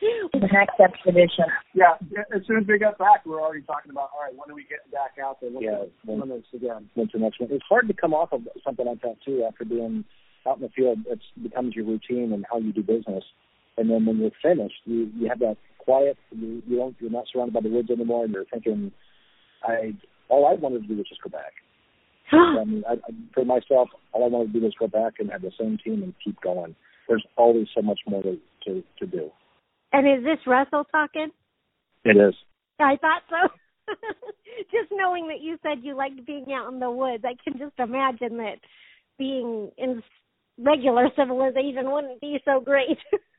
The 0.32 0.48
next 0.50 0.80
expedition. 0.80 1.44
Yeah, 1.74 2.00
as 2.34 2.40
soon 2.46 2.56
as 2.56 2.66
we 2.66 2.78
got 2.78 2.96
back, 2.96 3.26
we 3.26 3.32
were 3.32 3.42
already 3.42 3.60
talking 3.60 3.90
about, 3.90 4.08
all 4.14 4.24
right, 4.24 4.32
when 4.32 4.50
are 4.50 4.54
we 4.54 4.62
getting 4.62 4.90
back 4.90 5.22
out 5.22 5.42
there? 5.42 5.50
What's 5.50 5.64
Yeah, 5.64 5.84
the, 6.06 6.12
when 6.12 6.30
is 6.32 6.44
again? 6.54 6.88
When's 6.94 7.12
the 7.12 7.18
next 7.18 7.38
one? 7.38 7.50
It's 7.52 7.64
hard 7.68 7.86
to 7.88 7.92
come 7.92 8.14
off 8.14 8.32
of 8.32 8.40
something 8.64 8.86
like 8.86 9.02
that 9.02 9.16
too 9.24 9.44
after 9.46 9.66
being 9.66 10.04
out 10.48 10.56
in 10.56 10.62
the 10.62 10.70
field. 10.70 11.00
It 11.06 11.20
becomes 11.42 11.74
your 11.76 11.84
routine 11.84 12.32
and 12.32 12.46
how 12.50 12.56
you 12.58 12.72
do 12.72 12.82
business. 12.82 13.24
And 13.76 13.90
then 13.90 14.06
when 14.06 14.16
you're 14.18 14.30
finished, 14.42 14.80
you 14.84 15.10
you 15.14 15.28
have 15.28 15.40
that 15.40 15.58
quiet. 15.84 16.16
You 16.30 16.62
you 16.66 16.76
don't 16.76 16.96
you're 17.00 17.10
not 17.10 17.24
surrounded 17.32 17.54
by 17.54 17.60
the 17.60 17.68
woods 17.68 17.90
anymore, 17.90 18.24
and 18.24 18.32
you're 18.32 18.44
thinking, 18.46 18.92
I 19.62 19.92
all 20.28 20.46
I 20.46 20.54
wanted 20.54 20.82
to 20.82 20.88
do 20.88 20.96
was 20.96 21.08
just 21.08 21.22
go 21.22 21.30
back. 21.30 21.52
I 22.32 22.64
mean, 22.64 22.84
I, 22.88 22.94
I, 22.94 23.12
for 23.34 23.44
myself, 23.44 23.88
all 24.12 24.24
I 24.24 24.28
wanted 24.28 24.52
to 24.52 24.60
do 24.60 24.64
was 24.64 24.74
go 24.78 24.86
back 24.86 25.14
and 25.18 25.30
have 25.30 25.42
the 25.42 25.52
same 25.58 25.78
team 25.82 26.02
and 26.02 26.14
keep 26.22 26.40
going. 26.40 26.74
There's 27.08 27.24
always 27.36 27.66
so 27.74 27.82
much 27.82 28.00
more 28.06 28.22
to 28.22 28.38
to, 28.66 28.82
to 28.98 29.06
do. 29.06 29.30
and 29.92 30.06
is 30.06 30.24
this 30.24 30.46
Russell 30.46 30.84
talking? 30.90 31.28
It 32.04 32.16
is. 32.16 32.34
I 32.78 32.96
thought 32.96 33.22
so. 33.28 33.48
just 34.70 34.90
knowing 34.92 35.28
that 35.28 35.40
you 35.40 35.58
said 35.62 35.82
you 35.84 35.96
liked 35.96 36.24
being 36.26 36.46
out 36.52 36.72
in 36.72 36.80
the 36.80 36.90
woods, 36.90 37.24
I 37.24 37.34
can 37.42 37.58
just 37.58 37.78
imagine 37.78 38.36
that 38.38 38.58
being 39.18 39.70
in 39.76 40.02
regular 40.58 41.08
civilization 41.16 41.90
wouldn't 41.90 42.20
be 42.20 42.38
so 42.44 42.60
great. 42.60 42.98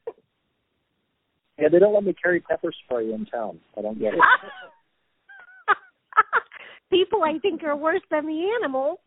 Yeah, 1.62 1.70
they 1.70 1.78
don't 1.78 1.94
let 1.94 2.04
me 2.04 2.16
carry 2.20 2.40
pepper 2.40 2.72
spray 2.84 3.14
in 3.14 3.28
town. 3.28 3.60
I 3.78 3.84
don't 3.84 4.00
get 4.00 4.16
it. 4.16 4.20
People, 6.90 7.22
I 7.22 7.38
think, 7.38 7.62
are 7.64 7.76
worse 7.76 8.02
than 8.10 8.26
the 8.26 8.50
animals. 8.60 8.98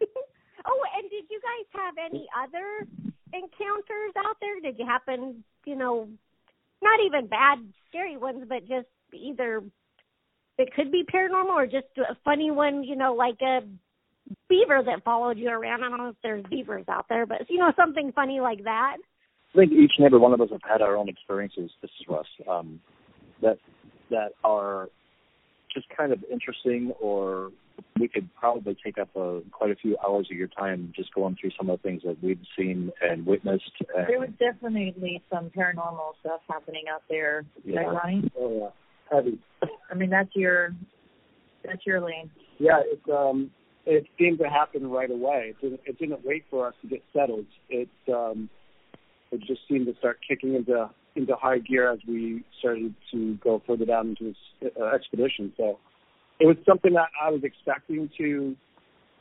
oh, 0.66 0.82
and 0.98 1.10
did 1.10 1.24
you 1.30 1.40
guys 1.40 1.82
have 1.82 1.94
any 1.98 2.28
other 2.36 2.86
encounters 3.32 4.12
out 4.18 4.36
there? 4.42 4.60
Did 4.60 4.78
you 4.78 4.84
happen, 4.84 5.42
you 5.64 5.76
know, 5.76 6.06
not 6.82 7.00
even 7.06 7.26
bad, 7.26 7.60
scary 7.88 8.18
ones, 8.18 8.44
but 8.46 8.68
just 8.68 8.88
either 9.14 9.62
it 10.58 10.74
could 10.76 10.92
be 10.92 11.04
paranormal 11.04 11.54
or 11.54 11.64
just 11.64 11.86
a 11.96 12.14
funny 12.22 12.50
one, 12.50 12.84
you 12.84 12.96
know, 12.96 13.14
like 13.14 13.40
a 13.40 13.60
beaver 14.50 14.82
that 14.84 15.04
followed 15.04 15.38
you 15.38 15.48
around. 15.48 15.82
I 15.82 15.88
don't 15.88 15.98
know 15.98 16.08
if 16.08 16.16
there's 16.22 16.44
beavers 16.50 16.84
out 16.86 17.06
there, 17.08 17.24
but 17.24 17.48
you 17.48 17.56
know, 17.58 17.72
something 17.76 18.12
funny 18.12 18.40
like 18.40 18.64
that. 18.64 18.98
I 19.54 19.58
think 19.58 19.72
each 19.72 19.92
and 19.98 20.06
every 20.06 20.18
one 20.18 20.32
of 20.32 20.40
us 20.40 20.48
have 20.50 20.62
had 20.68 20.82
our 20.82 20.96
own 20.96 21.08
experiences. 21.08 21.70
This 21.80 21.90
is 22.00 22.06
Russ. 22.08 22.26
Um, 22.48 22.80
that 23.42 23.58
that 24.10 24.32
are 24.42 24.88
just 25.72 25.86
kind 25.96 26.12
of 26.12 26.24
interesting, 26.30 26.92
or 27.00 27.50
we 27.98 28.08
could 28.08 28.28
probably 28.34 28.76
take 28.84 28.98
up 28.98 29.08
a, 29.16 29.40
quite 29.50 29.70
a 29.70 29.76
few 29.76 29.96
hours 30.06 30.28
of 30.30 30.36
your 30.36 30.48
time 30.48 30.92
just 30.94 31.12
going 31.14 31.36
through 31.40 31.50
some 31.58 31.70
of 31.70 31.80
the 31.80 31.88
things 31.88 32.02
that 32.04 32.16
we've 32.22 32.38
seen 32.56 32.90
and 33.02 33.26
witnessed. 33.26 33.70
And, 33.96 34.08
There 34.08 34.20
was 34.20 34.30
definitely 34.38 35.22
some 35.32 35.50
paranormal 35.50 36.12
stuff 36.20 36.40
happening 36.48 36.84
out 36.92 37.02
there, 37.08 37.44
Yeah. 37.64 37.80
right, 37.80 38.02
Ronnie? 38.04 38.32
Oh 38.38 38.58
yeah, 38.58 39.16
heavy. 39.16 39.38
I 39.90 39.94
mean, 39.94 40.10
that's 40.10 40.34
your 40.34 40.74
that's 41.64 41.84
your 41.86 42.00
lane. 42.00 42.30
Yeah, 42.58 42.80
it 42.84 43.00
um 43.10 43.50
it 43.86 44.06
seemed 44.18 44.38
to 44.38 44.48
happen 44.48 44.88
right 44.90 45.10
away. 45.10 45.54
It 45.54 45.60
didn't 45.60 45.80
it 45.86 45.98
didn't 45.98 46.24
wait 46.24 46.44
for 46.50 46.66
us 46.68 46.74
to 46.82 46.88
get 46.88 47.02
settled. 47.12 47.46
It 47.68 47.88
um 48.12 48.48
it 49.34 49.40
just 49.46 49.60
seemed 49.68 49.86
to 49.86 49.94
start 49.98 50.18
kicking 50.26 50.54
into 50.54 50.88
into 51.16 51.34
high 51.36 51.58
gear 51.58 51.92
as 51.92 51.98
we 52.08 52.44
started 52.58 52.94
to 53.12 53.34
go 53.42 53.62
further 53.66 53.84
down 53.84 54.08
into 54.08 54.34
this 54.60 54.72
uh, 54.80 54.86
expedition. 54.86 55.52
So 55.56 55.78
it 56.40 56.46
was 56.46 56.56
something 56.66 56.92
that 56.94 57.08
I 57.20 57.30
was 57.30 57.42
expecting 57.44 58.10
to 58.18 58.56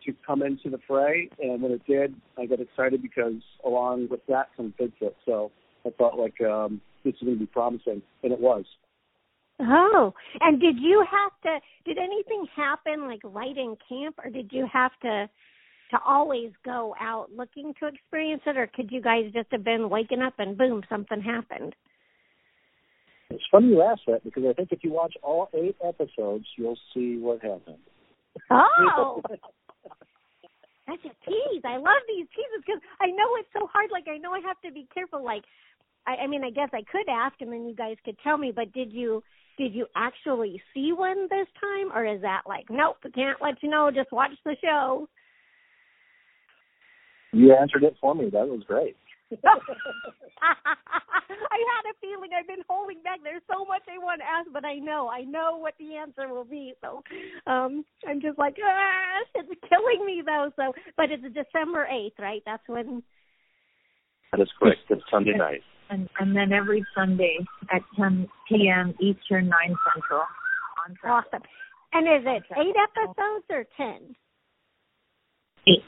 to 0.06 0.14
come 0.26 0.44
into 0.44 0.70
the 0.70 0.80
fray, 0.86 1.30
and 1.40 1.62
when 1.62 1.72
it 1.72 1.82
did, 1.88 2.14
I 2.38 2.46
got 2.46 2.60
excited 2.60 3.02
because 3.02 3.42
along 3.66 4.10
with 4.10 4.20
that 4.28 4.50
comes 4.58 4.74
Bigfoot. 4.80 5.14
So 5.26 5.52
I 5.86 5.92
felt 5.98 6.18
like 6.18 6.40
um, 6.42 6.82
this 7.06 7.14
is 7.16 7.22
going 7.22 7.36
to 7.36 7.40
be 7.40 7.46
promising, 7.46 8.02
and 8.24 8.34
it 8.34 8.40
was. 8.40 8.66
Oh, 9.60 10.14
and 10.42 10.60
did 10.60 10.78
you 10.80 11.06
have 11.10 11.32
to? 11.44 11.60
Did 11.86 11.98
anything 11.98 12.48
happen 12.56 13.08
like 13.08 13.22
right 13.24 13.56
in 13.56 13.78
camp, 13.88 14.16
or 14.24 14.30
did 14.30 14.52
you 14.52 14.68
have 14.72 14.92
to 15.04 15.30
to 15.94 16.00
always 16.06 16.52
go 16.66 16.96
out 17.00 17.28
looking 17.36 17.74
to 17.80 17.88
experience 17.88 18.42
it, 18.46 18.58
or 18.58 18.68
could 18.68 18.92
you 18.92 19.02
guys 19.02 19.32
just 19.34 19.48
have 19.52 19.64
been 19.64 19.90
waking 19.90 20.22
up 20.22 20.34
and 20.40 20.58
boom, 20.58 20.84
something 20.90 21.22
happened? 21.22 21.76
it's 23.34 23.44
funny 23.52 23.70
you 23.70 23.82
ask 23.82 24.02
that 24.08 24.24
because 24.24 24.44
I 24.48 24.54
think 24.54 24.70
if 24.72 24.84
you 24.84 24.92
watch 24.92 25.16
all 25.24 25.50
eight 25.54 25.76
episodes, 25.84 26.46
you'll 26.58 26.78
see 26.94 27.18
what 27.18 27.42
happened. 27.42 27.82
Oh, 28.52 29.22
that's 30.88 31.02
a 31.06 31.14
tease. 31.26 31.64
I 31.66 31.78
love 31.78 32.04
these 32.08 32.28
teases 32.36 32.64
because 32.66 32.82
I 33.02 33.08
know 33.08 33.36
it's 33.40 33.50
so 33.54 33.68
hard. 33.72 33.90
Like 33.92 34.08
I 34.08 34.18
know 34.18 34.32
I 34.34 34.40
have 34.46 34.60
to 34.66 34.72
be 34.72 34.88
careful. 34.94 35.24
Like, 35.24 35.44
I, 36.06 36.24
I 36.24 36.28
mean, 36.28 36.44
I 36.44 36.52
guess 36.52 36.70
I 36.74 36.84
could 36.92 37.10
ask, 37.10 37.36
and 37.42 37.52
then 37.52 37.68
you 37.68 37.76
guys 37.76 37.96
could 38.06 38.18
tell 38.24 38.38
me. 38.38 38.52
But 38.56 38.72
did 38.74 38.94
you 38.94 39.24
did 39.58 39.74
you 39.74 39.88
actually 39.96 40.62
see 40.74 40.92
one 40.94 41.28
this 41.30 41.48
time, 41.60 41.92
or 41.94 42.06
is 42.06 42.22
that 42.22 42.42
like, 42.48 42.66
nope, 42.70 42.98
can't 43.16 43.42
let 43.42 43.62
you 43.62 43.70
know. 43.70 43.90
Just 43.94 44.12
watch 44.12 44.32
the 44.46 44.56
show. 44.62 45.08
You 47.34 47.56
answered 47.60 47.84
it 47.84 47.96
for 48.00 48.14
me. 48.14 48.30
That 48.30 48.48
was 48.48 48.62
great. 48.68 48.96
I 49.34 49.36
had 50.46 51.90
a 51.90 51.96
feeling 52.00 52.30
I've 52.38 52.48
been 52.48 52.64
holding 52.70 53.02
back. 53.02 53.20
There's 53.24 53.42
so 53.52 53.66
much 53.66 53.82
I 53.90 53.98
want 53.98 54.22
to 54.22 54.26
ask, 54.26 54.48
but 54.54 54.64
I 54.64 54.76
know, 54.76 55.10
I 55.10 55.22
know 55.22 55.58
what 55.58 55.74
the 55.80 55.96
answer 55.96 56.28
will 56.32 56.46
be. 56.46 56.74
So, 56.82 57.02
um, 57.48 57.84
I'm 58.08 58.22
just 58.22 58.38
like, 58.38 58.56
ah, 58.64 59.26
it's 59.36 59.50
killing 59.68 60.06
me 60.06 60.22
though. 60.24 60.52
So, 60.56 60.74
but 60.96 61.10
it's 61.10 61.24
December 61.34 61.88
eighth, 61.88 62.20
right? 62.20 62.44
That's 62.46 62.64
when. 62.68 63.02
That 64.32 64.42
is 64.42 64.50
correct. 64.60 64.82
It's 64.90 65.02
Sunday 65.10 65.36
night. 65.36 65.62
And 65.90 66.08
and 66.20 66.36
then 66.36 66.54
every 66.54 66.86
Sunday 66.96 67.40
at 67.74 67.82
10 67.98 68.28
p.m. 68.50 68.94
Eastern, 69.02 69.50
9 69.50 69.76
Central. 69.94 70.22
On 70.88 70.96
track. 70.96 71.26
Awesome. 71.26 71.44
And 71.94 72.08
is 72.08 72.26
it 72.26 72.44
eight 72.58 72.76
episodes 72.76 73.46
or 73.50 73.66
ten? 73.78 74.16
Eight. 75.68 75.84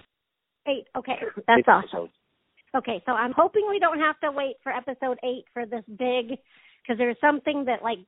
Eight. 0.67 0.85
Okay, 0.97 1.15
that's 1.47 1.67
awesome. 1.67 1.89
episodes. 1.89 2.13
Okay, 2.75 3.01
so 3.05 3.13
I'm 3.13 3.31
hoping 3.35 3.65
we 3.69 3.79
don't 3.79 3.99
have 3.99 4.19
to 4.19 4.31
wait 4.31 4.55
for 4.61 4.71
episode 4.71 5.17
eight 5.23 5.45
for 5.53 5.65
this 5.65 5.83
big, 5.87 6.37
because 6.81 6.97
there's 6.97 7.17
something 7.21 7.65
that 7.65 7.83
like 7.83 7.99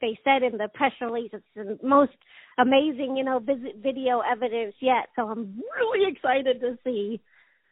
they 0.00 0.18
said 0.24 0.42
in 0.42 0.58
the 0.58 0.68
press 0.74 0.92
release, 1.00 1.30
it's 1.32 1.44
the 1.54 1.78
most 1.82 2.12
amazing, 2.58 3.16
you 3.16 3.24
know, 3.24 3.38
visit 3.38 3.76
video 3.82 4.20
evidence 4.20 4.74
yet. 4.80 5.08
So 5.16 5.28
I'm 5.28 5.62
really 5.78 6.12
excited 6.12 6.60
to 6.60 6.76
see 6.84 7.20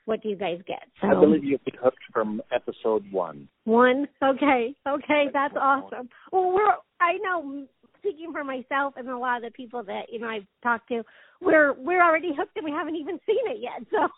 what 0.04 0.24
you 0.24 0.36
guys 0.36 0.58
get. 0.66 0.82
So. 1.00 1.08
I 1.08 1.14
believe 1.14 1.44
you'll 1.44 1.58
be 1.64 1.74
hooked 1.82 1.98
from 2.12 2.40
episode 2.52 3.04
one. 3.10 3.48
One, 3.64 4.06
okay, 4.22 4.74
okay, 4.88 5.24
that's 5.32 5.54
awesome. 5.60 6.08
Well, 6.32 6.52
we're 6.52 6.72
I 7.00 7.18
know 7.22 7.66
speaking 8.00 8.32
for 8.32 8.44
myself 8.44 8.94
and 8.96 9.08
a 9.08 9.18
lot 9.18 9.38
of 9.38 9.42
the 9.44 9.54
people 9.54 9.82
that 9.84 10.10
you 10.10 10.18
know 10.18 10.28
I've 10.28 10.46
talked 10.62 10.88
to, 10.88 11.02
we're 11.40 11.74
we're 11.74 12.02
already 12.02 12.30
hooked 12.36 12.56
and 12.56 12.64
we 12.64 12.72
haven't 12.72 12.96
even 12.96 13.18
seen 13.26 13.44
it 13.46 13.58
yet. 13.60 13.86
So. 13.90 14.08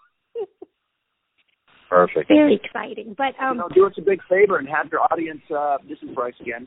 Perfect. 1.88 2.28
Very 2.28 2.58
exciting, 2.64 3.14
but 3.18 3.38
um, 3.38 3.56
you 3.56 3.60
know, 3.60 3.68
do 3.74 3.86
us 3.86 3.92
a 3.98 4.00
big 4.00 4.20
favor 4.26 4.56
and 4.56 4.66
have 4.66 4.90
your 4.90 5.02
audience. 5.12 5.42
Uh, 5.54 5.76
this 5.86 5.98
is 6.02 6.08
Bryce 6.14 6.32
again. 6.40 6.66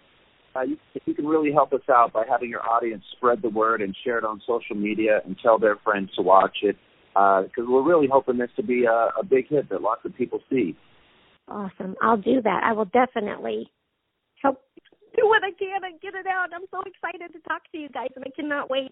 Uh, 0.56 0.62
you, 0.62 0.78
you 1.06 1.16
can 1.16 1.26
really 1.26 1.52
help 1.52 1.74
us 1.74 1.82
out 1.90 2.14
by 2.14 2.24
having 2.30 2.50
your 2.50 2.62
audience 2.62 3.04
spread 3.18 3.42
the 3.42 3.50
word 3.50 3.82
and 3.82 3.96
share 4.06 4.20
it 4.20 4.24
on 4.24 4.40
social 4.48 4.76
media 4.76 5.22
and 5.26 5.36
tell 5.42 5.58
their 5.58 5.78
friends 5.84 6.10
to 6.16 6.22
watch 6.22 6.58
it 6.62 6.78
because 7.16 7.66
uh, 7.68 7.72
we're 7.72 7.84
really 7.84 8.08
hoping 8.12 8.38
this 8.38 8.50
to 8.56 8.64
be 8.64 8.86
a, 8.86 9.10
a 9.20 9.26
big 9.28 9.48
hit 9.50 9.68
that 9.70 9.82
lots 9.82 10.02
of 10.06 10.16
people 10.16 10.40
see. 10.50 10.76
Awesome. 11.48 11.96
I'll 12.02 12.18
do 12.18 12.42
that. 12.44 12.62
I 12.64 12.74
will 12.74 12.86
definitely 12.86 13.72
help 14.42 14.62
do 15.16 15.28
what 15.28 15.44
I 15.44 15.52
can 15.52 15.84
and 15.84 16.00
get 16.02 16.14
it 16.16 16.28
out. 16.28 16.50
I'm 16.54 16.68
so 16.72 16.82
excited 16.86 17.34
to 17.34 17.40
talk 17.48 17.64
to 17.72 17.78
you 17.78 17.90
guys, 17.90 18.10
and 18.16 18.26
I 18.26 18.32
cannot 18.36 18.70
wait 18.70 18.92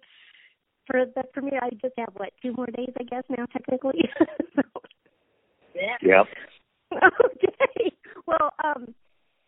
for 0.87 1.05
the 1.05 1.23
premiere. 1.33 1.59
I 1.61 1.69
just 1.81 1.93
have 1.97 2.09
what 2.15 2.33
two 2.41 2.53
more 2.53 2.67
days, 2.67 2.91
I 2.99 3.03
guess 3.03 3.23
now 3.29 3.45
technically. 3.51 4.09
Yeah. 5.75 5.97
Yep. 6.01 7.01
okay. 7.25 7.95
Well, 8.27 8.51
um, 8.63 8.93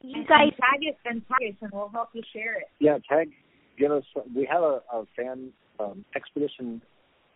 you 0.02 0.20
And 0.20 0.28
guys. 0.28 0.50
tag 0.60 0.82
it 0.82 0.98
and 1.06 1.22
tag 1.28 1.50
us, 1.50 1.56
and 1.62 1.72
we'll 1.72 1.90
help 1.90 2.10
you 2.14 2.22
share 2.34 2.58
it. 2.58 2.66
Yeah, 2.80 2.98
tag. 3.08 3.30
Give 3.78 3.92
us. 3.92 4.04
We 4.36 4.48
have 4.52 4.64
a, 4.64 4.82
a 4.92 5.06
fan 5.16 5.52
um, 5.80 6.06
expedition 6.16 6.82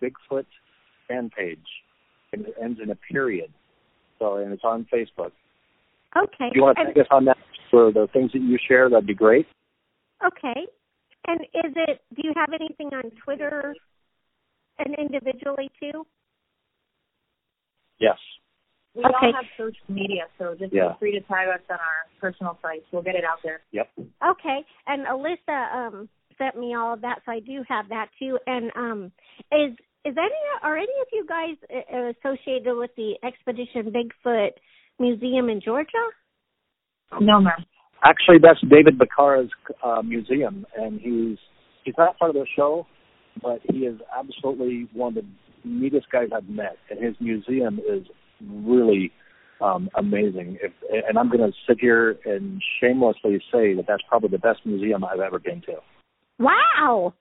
Bigfoot 0.02 0.46
fan 1.08 1.30
page, 1.30 1.60
and 2.34 2.46
it 2.46 2.56
ends 2.62 2.80
in 2.82 2.90
a 2.90 2.96
period. 2.96 3.52
So, 4.18 4.38
and 4.38 4.52
it's 4.52 4.64
on 4.64 4.88
Facebook. 4.92 5.32
Okay. 6.18 6.48
If 6.48 6.56
you 6.56 6.64
want 6.64 6.78
to 6.78 6.86
and, 6.86 6.96
tag 6.96 7.02
us 7.04 7.08
on 7.12 7.26
that 7.26 7.38
for 7.70 7.92
the 7.92 8.08
things 8.14 8.32
that 8.34 8.42
you 8.42 8.58
share, 8.68 8.90
that'd 8.90 9.08
be 9.08 9.14
great. 9.16 9.48
okay. 10.26 10.68
And 11.28 11.42
is 11.42 11.74
it? 11.76 12.02
Do 12.16 12.22
you 12.24 12.34
have 12.36 12.50
anything 12.54 12.88
on 12.94 13.12
Twitter 13.24 13.76
and 14.80 14.96
individually 14.96 15.70
too? 15.80 16.06
Yes. 18.00 18.18
We 18.96 19.04
Okay. 19.04 19.14
all 19.14 19.34
have 19.34 19.46
social 19.58 19.86
media, 19.90 20.28
so 20.38 20.56
just 20.56 20.74
Yeah. 20.74 20.90
feel 20.90 20.98
free 21.00 21.12
to 21.12 21.22
tag 21.22 21.48
us 21.50 21.62
on 21.70 21.78
our 21.80 22.08
personal 22.20 22.58
sites. 22.62 22.86
We'll 22.92 23.02
get 23.04 23.16
it 23.16 23.24
out 23.24 23.42
there. 23.44 23.62
Yep. 23.72 23.90
Okay. 24.24 24.66
And 24.88 25.06
Alyssa 25.06 25.74
um 25.74 26.10
sent 26.38 26.56
me 26.58 26.74
all 26.74 26.94
of 26.94 27.02
that, 27.02 27.22
so 27.26 27.32
I 27.32 27.40
do 27.42 27.64
have 27.68 27.90
that 27.90 28.10
too. 28.18 28.40
And 28.48 28.72
um, 28.76 29.12
is 29.52 29.74
is 30.06 30.18
any 30.18 30.42
are 30.64 30.78
any 30.78 31.00
of 31.02 31.08
you 31.12 31.26
guys 31.28 31.58
uh, 31.70 32.14
associated 32.18 32.76
with 32.76 32.96
the 32.96 33.18
Expedition 33.24 33.92
Bigfoot 33.92 34.52
Museum 34.98 35.50
in 35.50 35.60
Georgia? 35.62 36.10
No, 37.20 37.42
ma'am. 37.42 37.66
Actually, 38.04 38.38
that's 38.42 38.60
David 38.62 38.98
Bakara's 38.98 39.50
uh, 39.84 40.02
museum, 40.02 40.66
and 40.78 41.00
he's 41.02 41.38
he's 41.84 41.96
not 41.98 42.18
part 42.18 42.30
of 42.30 42.36
the 42.36 42.46
show, 42.56 42.88
but 43.42 43.60
he 43.70 43.80
is 43.80 44.00
absolutely 44.18 44.88
one 44.94 45.18
of 45.18 45.24
the 45.24 45.30
neatest 45.64 46.10
guys 46.12 46.28
I've 46.36 46.48
met, 46.48 46.78
and 46.90 47.04
his 47.04 47.16
museum 47.20 47.80
is 47.80 48.06
really 48.42 49.12
um, 49.62 49.90
amazing. 49.98 50.58
If, 50.62 50.72
and 51.08 51.18
I'm 51.18 51.30
going 51.30 51.52
to 51.52 51.52
sit 51.68 51.78
here 51.80 52.18
and 52.26 52.62
shamelessly 52.80 53.42
say 53.52 53.74
that 53.74 53.86
that's 53.88 54.04
probably 54.08 54.30
the 54.30 54.38
best 54.38 54.60
museum 54.66 55.04
I've 55.04 55.20
ever 55.20 55.40
been 55.40 55.62
to. 55.62 55.76
Wow. 56.40 57.14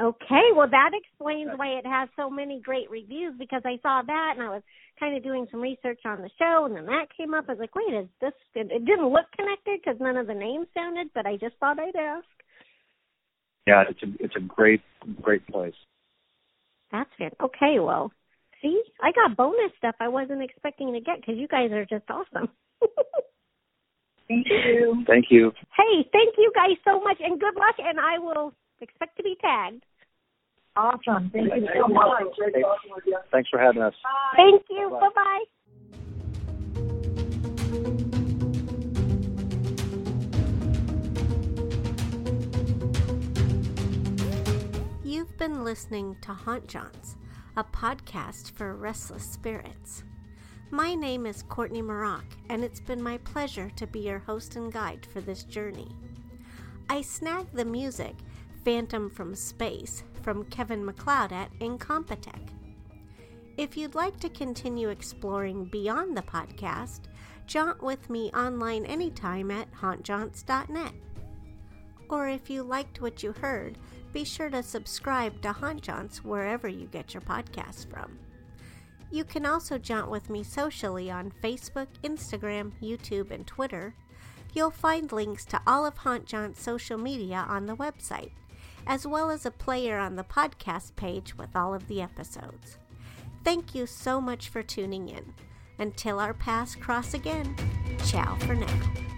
Okay, 0.00 0.54
well 0.54 0.68
that 0.70 0.90
explains 0.94 1.50
why 1.56 1.70
it 1.70 1.84
has 1.84 2.08
so 2.14 2.30
many 2.30 2.60
great 2.60 2.88
reviews 2.88 3.34
because 3.36 3.62
I 3.64 3.80
saw 3.82 4.00
that 4.06 4.34
and 4.36 4.46
I 4.46 4.48
was 4.48 4.62
kind 5.00 5.16
of 5.16 5.24
doing 5.24 5.48
some 5.50 5.60
research 5.60 5.98
on 6.04 6.22
the 6.22 6.30
show 6.38 6.66
and 6.66 6.76
then 6.76 6.86
that 6.86 7.06
came 7.16 7.34
up. 7.34 7.46
I 7.48 7.52
was 7.52 7.58
like, 7.58 7.74
wait, 7.74 7.92
is 7.92 8.08
this? 8.20 8.32
It, 8.54 8.70
it 8.70 8.84
didn't 8.84 9.08
look 9.08 9.26
connected 9.36 9.80
because 9.82 10.00
none 10.00 10.16
of 10.16 10.28
the 10.28 10.34
names 10.34 10.68
sounded, 10.72 11.10
but 11.14 11.26
I 11.26 11.36
just 11.36 11.56
thought 11.58 11.80
I'd 11.80 11.96
ask. 11.96 12.26
Yeah, 13.66 13.82
it's 13.90 14.02
a 14.04 14.24
it's 14.24 14.36
a 14.36 14.40
great 14.40 14.82
great 15.20 15.44
place. 15.48 15.74
That's 16.92 17.10
it. 17.18 17.34
Okay, 17.42 17.80
well, 17.80 18.12
see, 18.62 18.80
I 19.02 19.10
got 19.10 19.36
bonus 19.36 19.72
stuff 19.78 19.96
I 19.98 20.08
wasn't 20.08 20.42
expecting 20.42 20.92
to 20.92 21.00
get 21.00 21.16
because 21.20 21.36
you 21.36 21.48
guys 21.48 21.72
are 21.72 21.84
just 21.84 22.08
awesome. 22.08 22.48
Thank 24.28 24.46
you. 24.48 25.04
Thank 25.08 25.26
you. 25.30 25.52
hey, 25.76 26.08
thank 26.12 26.34
you 26.38 26.52
guys 26.54 26.76
so 26.86 27.00
much 27.00 27.16
and 27.18 27.40
good 27.40 27.56
luck, 27.56 27.76
and 27.78 27.98
I 27.98 28.18
will 28.18 28.54
expect 28.80 29.16
to 29.16 29.22
be 29.22 29.36
tagged. 29.40 29.84
Awesome. 30.76 31.30
Thank 31.32 31.54
you 31.54 31.68
so 31.74 31.88
much. 31.88 32.22
Thanks 33.32 33.48
for 33.50 33.58
having 33.58 33.82
us. 33.82 33.94
Thank 34.36 34.62
you. 34.70 34.90
Bye-bye. 34.90 35.08
Bye 35.14 35.14
bye. 35.14 35.44
You've 45.04 45.36
been 45.38 45.64
listening 45.64 46.16
to 46.20 46.32
Haunt 46.32 46.68
Jaunts, 46.68 47.16
a 47.56 47.64
podcast 47.64 48.52
for 48.52 48.76
restless 48.76 49.24
spirits. 49.24 50.04
My 50.70 50.94
name 50.94 51.24
is 51.24 51.42
Courtney 51.44 51.82
Mroch, 51.82 52.36
and 52.50 52.62
it's 52.62 52.78
been 52.78 53.02
my 53.02 53.16
pleasure 53.18 53.70
to 53.76 53.86
be 53.86 54.00
your 54.00 54.18
host 54.18 54.54
and 54.56 54.70
guide 54.70 55.06
for 55.10 55.20
this 55.22 55.44
journey. 55.44 55.88
I 56.90 57.00
snagged 57.00 57.54
the 57.54 57.64
music 57.64 58.14
Phantom 58.68 59.08
from 59.08 59.34
Space 59.34 60.02
from 60.20 60.44
Kevin 60.44 60.84
MacLeod 60.84 61.32
at 61.32 61.58
Incompetech. 61.58 62.50
If 63.56 63.78
you'd 63.78 63.94
like 63.94 64.20
to 64.20 64.28
continue 64.28 64.90
exploring 64.90 65.64
beyond 65.64 66.14
the 66.14 66.20
podcast, 66.20 67.04
jaunt 67.46 67.82
with 67.82 68.10
me 68.10 68.30
online 68.32 68.84
anytime 68.84 69.50
at 69.50 69.72
hauntjaunts.net. 69.72 70.92
Or 72.10 72.28
if 72.28 72.50
you 72.50 72.62
liked 72.62 73.00
what 73.00 73.22
you 73.22 73.32
heard, 73.32 73.78
be 74.12 74.22
sure 74.22 74.50
to 74.50 74.62
subscribe 74.62 75.40
to 75.40 75.52
Haunt 75.52 75.80
Jaunts 75.80 76.18
wherever 76.18 76.68
you 76.68 76.88
get 76.88 77.14
your 77.14 77.22
podcasts 77.22 77.90
from. 77.90 78.18
You 79.10 79.24
can 79.24 79.46
also 79.46 79.78
jaunt 79.78 80.10
with 80.10 80.28
me 80.28 80.42
socially 80.42 81.10
on 81.10 81.32
Facebook, 81.42 81.88
Instagram, 82.04 82.72
YouTube, 82.82 83.30
and 83.30 83.46
Twitter. 83.46 83.94
You'll 84.52 84.70
find 84.70 85.10
links 85.10 85.46
to 85.46 85.62
all 85.66 85.86
of 85.86 85.96
Haunt 85.96 86.26
Jaunt's 86.26 86.60
social 86.60 86.98
media 86.98 87.46
on 87.48 87.64
the 87.64 87.74
website, 87.74 88.32
as 88.88 89.06
well 89.06 89.30
as 89.30 89.44
a 89.44 89.50
player 89.50 89.98
on 89.98 90.16
the 90.16 90.24
podcast 90.24 90.96
page 90.96 91.36
with 91.36 91.54
all 91.54 91.74
of 91.74 91.86
the 91.86 92.00
episodes. 92.00 92.78
Thank 93.44 93.74
you 93.74 93.86
so 93.86 94.20
much 94.20 94.48
for 94.48 94.62
tuning 94.62 95.08
in. 95.10 95.34
Until 95.78 96.18
our 96.18 96.34
paths 96.34 96.74
cross 96.74 97.14
again, 97.14 97.54
ciao 98.04 98.34
for 98.36 98.54
now. 98.54 99.17